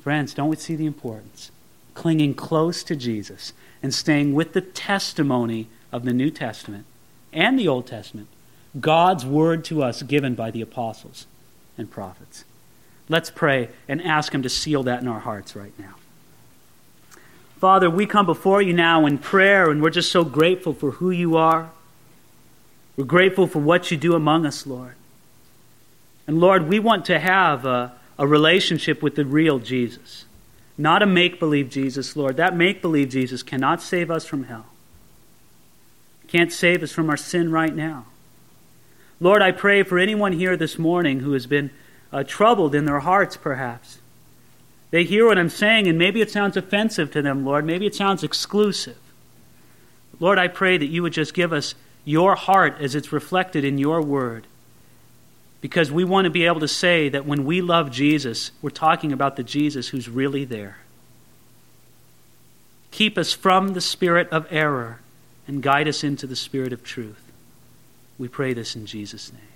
friends, 0.00 0.32
don't 0.32 0.48
we 0.48 0.56
see 0.56 0.74
the 0.74 0.86
importance? 0.86 1.50
Clinging 1.92 2.32
close 2.32 2.82
to 2.84 2.96
Jesus 2.96 3.52
and 3.82 3.92
staying 3.92 4.34
with 4.34 4.52
the 4.52 4.60
testimony 4.60 5.68
of 5.90 6.04
the 6.04 6.12
New 6.12 6.30
Testament 6.30 6.86
and 7.32 7.58
the 7.58 7.68
Old 7.68 7.86
Testament, 7.86 8.28
God's 8.80 9.26
word 9.26 9.64
to 9.66 9.82
us 9.82 10.02
given 10.02 10.34
by 10.34 10.50
the 10.50 10.62
apostles 10.62 11.26
and 11.76 11.90
prophets. 11.90 12.44
Let's 13.08 13.30
pray 13.30 13.68
and 13.88 14.00
ask 14.02 14.32
Him 14.32 14.42
to 14.42 14.48
seal 14.48 14.82
that 14.84 15.02
in 15.02 15.08
our 15.08 15.20
hearts 15.20 15.56
right 15.56 15.76
now. 15.78 15.94
Father, 17.58 17.88
we 17.88 18.06
come 18.06 18.26
before 18.26 18.60
you 18.60 18.72
now 18.72 19.06
in 19.06 19.18
prayer, 19.18 19.70
and 19.70 19.82
we're 19.82 19.90
just 19.90 20.10
so 20.10 20.24
grateful 20.24 20.72
for 20.72 20.92
who 20.92 21.10
you 21.10 21.36
are. 21.36 21.70
We're 22.96 23.04
grateful 23.04 23.46
for 23.46 23.60
what 23.60 23.90
you 23.90 23.96
do 23.96 24.14
among 24.14 24.46
us, 24.46 24.66
Lord. 24.66 24.94
And 26.26 26.40
Lord, 26.40 26.68
we 26.68 26.78
want 26.78 27.04
to 27.06 27.18
have 27.18 27.64
a, 27.64 27.92
a 28.18 28.26
relationship 28.26 29.02
with 29.02 29.14
the 29.14 29.24
real 29.24 29.58
Jesus. 29.58 30.24
Not 30.82 31.00
a 31.00 31.06
make 31.06 31.38
believe 31.38 31.70
Jesus, 31.70 32.16
Lord. 32.16 32.36
That 32.38 32.56
make 32.56 32.82
believe 32.82 33.08
Jesus 33.08 33.44
cannot 33.44 33.80
save 33.80 34.10
us 34.10 34.26
from 34.26 34.44
hell, 34.44 34.66
can't 36.26 36.52
save 36.52 36.82
us 36.82 36.90
from 36.90 37.08
our 37.08 37.16
sin 37.16 37.52
right 37.52 37.72
now. 37.72 38.06
Lord, 39.20 39.42
I 39.42 39.52
pray 39.52 39.84
for 39.84 40.00
anyone 40.00 40.32
here 40.32 40.56
this 40.56 40.80
morning 40.80 41.20
who 41.20 41.34
has 41.34 41.46
been 41.46 41.70
uh, 42.12 42.24
troubled 42.24 42.74
in 42.74 42.84
their 42.84 42.98
hearts, 42.98 43.36
perhaps. 43.36 43.98
They 44.90 45.04
hear 45.04 45.24
what 45.24 45.38
I'm 45.38 45.48
saying, 45.48 45.86
and 45.86 45.96
maybe 45.96 46.20
it 46.20 46.32
sounds 46.32 46.56
offensive 46.56 47.12
to 47.12 47.22
them, 47.22 47.44
Lord. 47.44 47.64
Maybe 47.64 47.86
it 47.86 47.94
sounds 47.94 48.24
exclusive. 48.24 48.98
Lord, 50.18 50.36
I 50.36 50.48
pray 50.48 50.78
that 50.78 50.86
you 50.86 51.04
would 51.04 51.12
just 51.12 51.32
give 51.32 51.52
us 51.52 51.76
your 52.04 52.34
heart 52.34 52.78
as 52.80 52.96
it's 52.96 53.12
reflected 53.12 53.64
in 53.64 53.78
your 53.78 54.02
word 54.02 54.48
because 55.62 55.92
we 55.92 56.04
want 56.04 56.26
to 56.26 56.30
be 56.30 56.44
able 56.44 56.60
to 56.60 56.68
say 56.68 57.08
that 57.08 57.24
when 57.24 57.46
we 57.46 57.62
love 57.62 57.90
Jesus, 57.90 58.50
we're 58.60 58.70
talking 58.70 59.12
about 59.12 59.36
the 59.36 59.44
Jesus 59.44 59.88
who's 59.88 60.08
really 60.08 60.44
there. 60.44 60.78
Keep 62.90 63.16
us 63.16 63.32
from 63.32 63.68
the 63.68 63.80
spirit 63.80 64.28
of 64.30 64.46
error 64.50 64.98
and 65.46 65.62
guide 65.62 65.88
us 65.88 66.04
into 66.04 66.26
the 66.26 66.36
spirit 66.36 66.72
of 66.72 66.82
truth. 66.84 67.22
We 68.18 68.28
pray 68.28 68.52
this 68.52 68.76
in 68.76 68.86
Jesus' 68.86 69.32
name. 69.32 69.51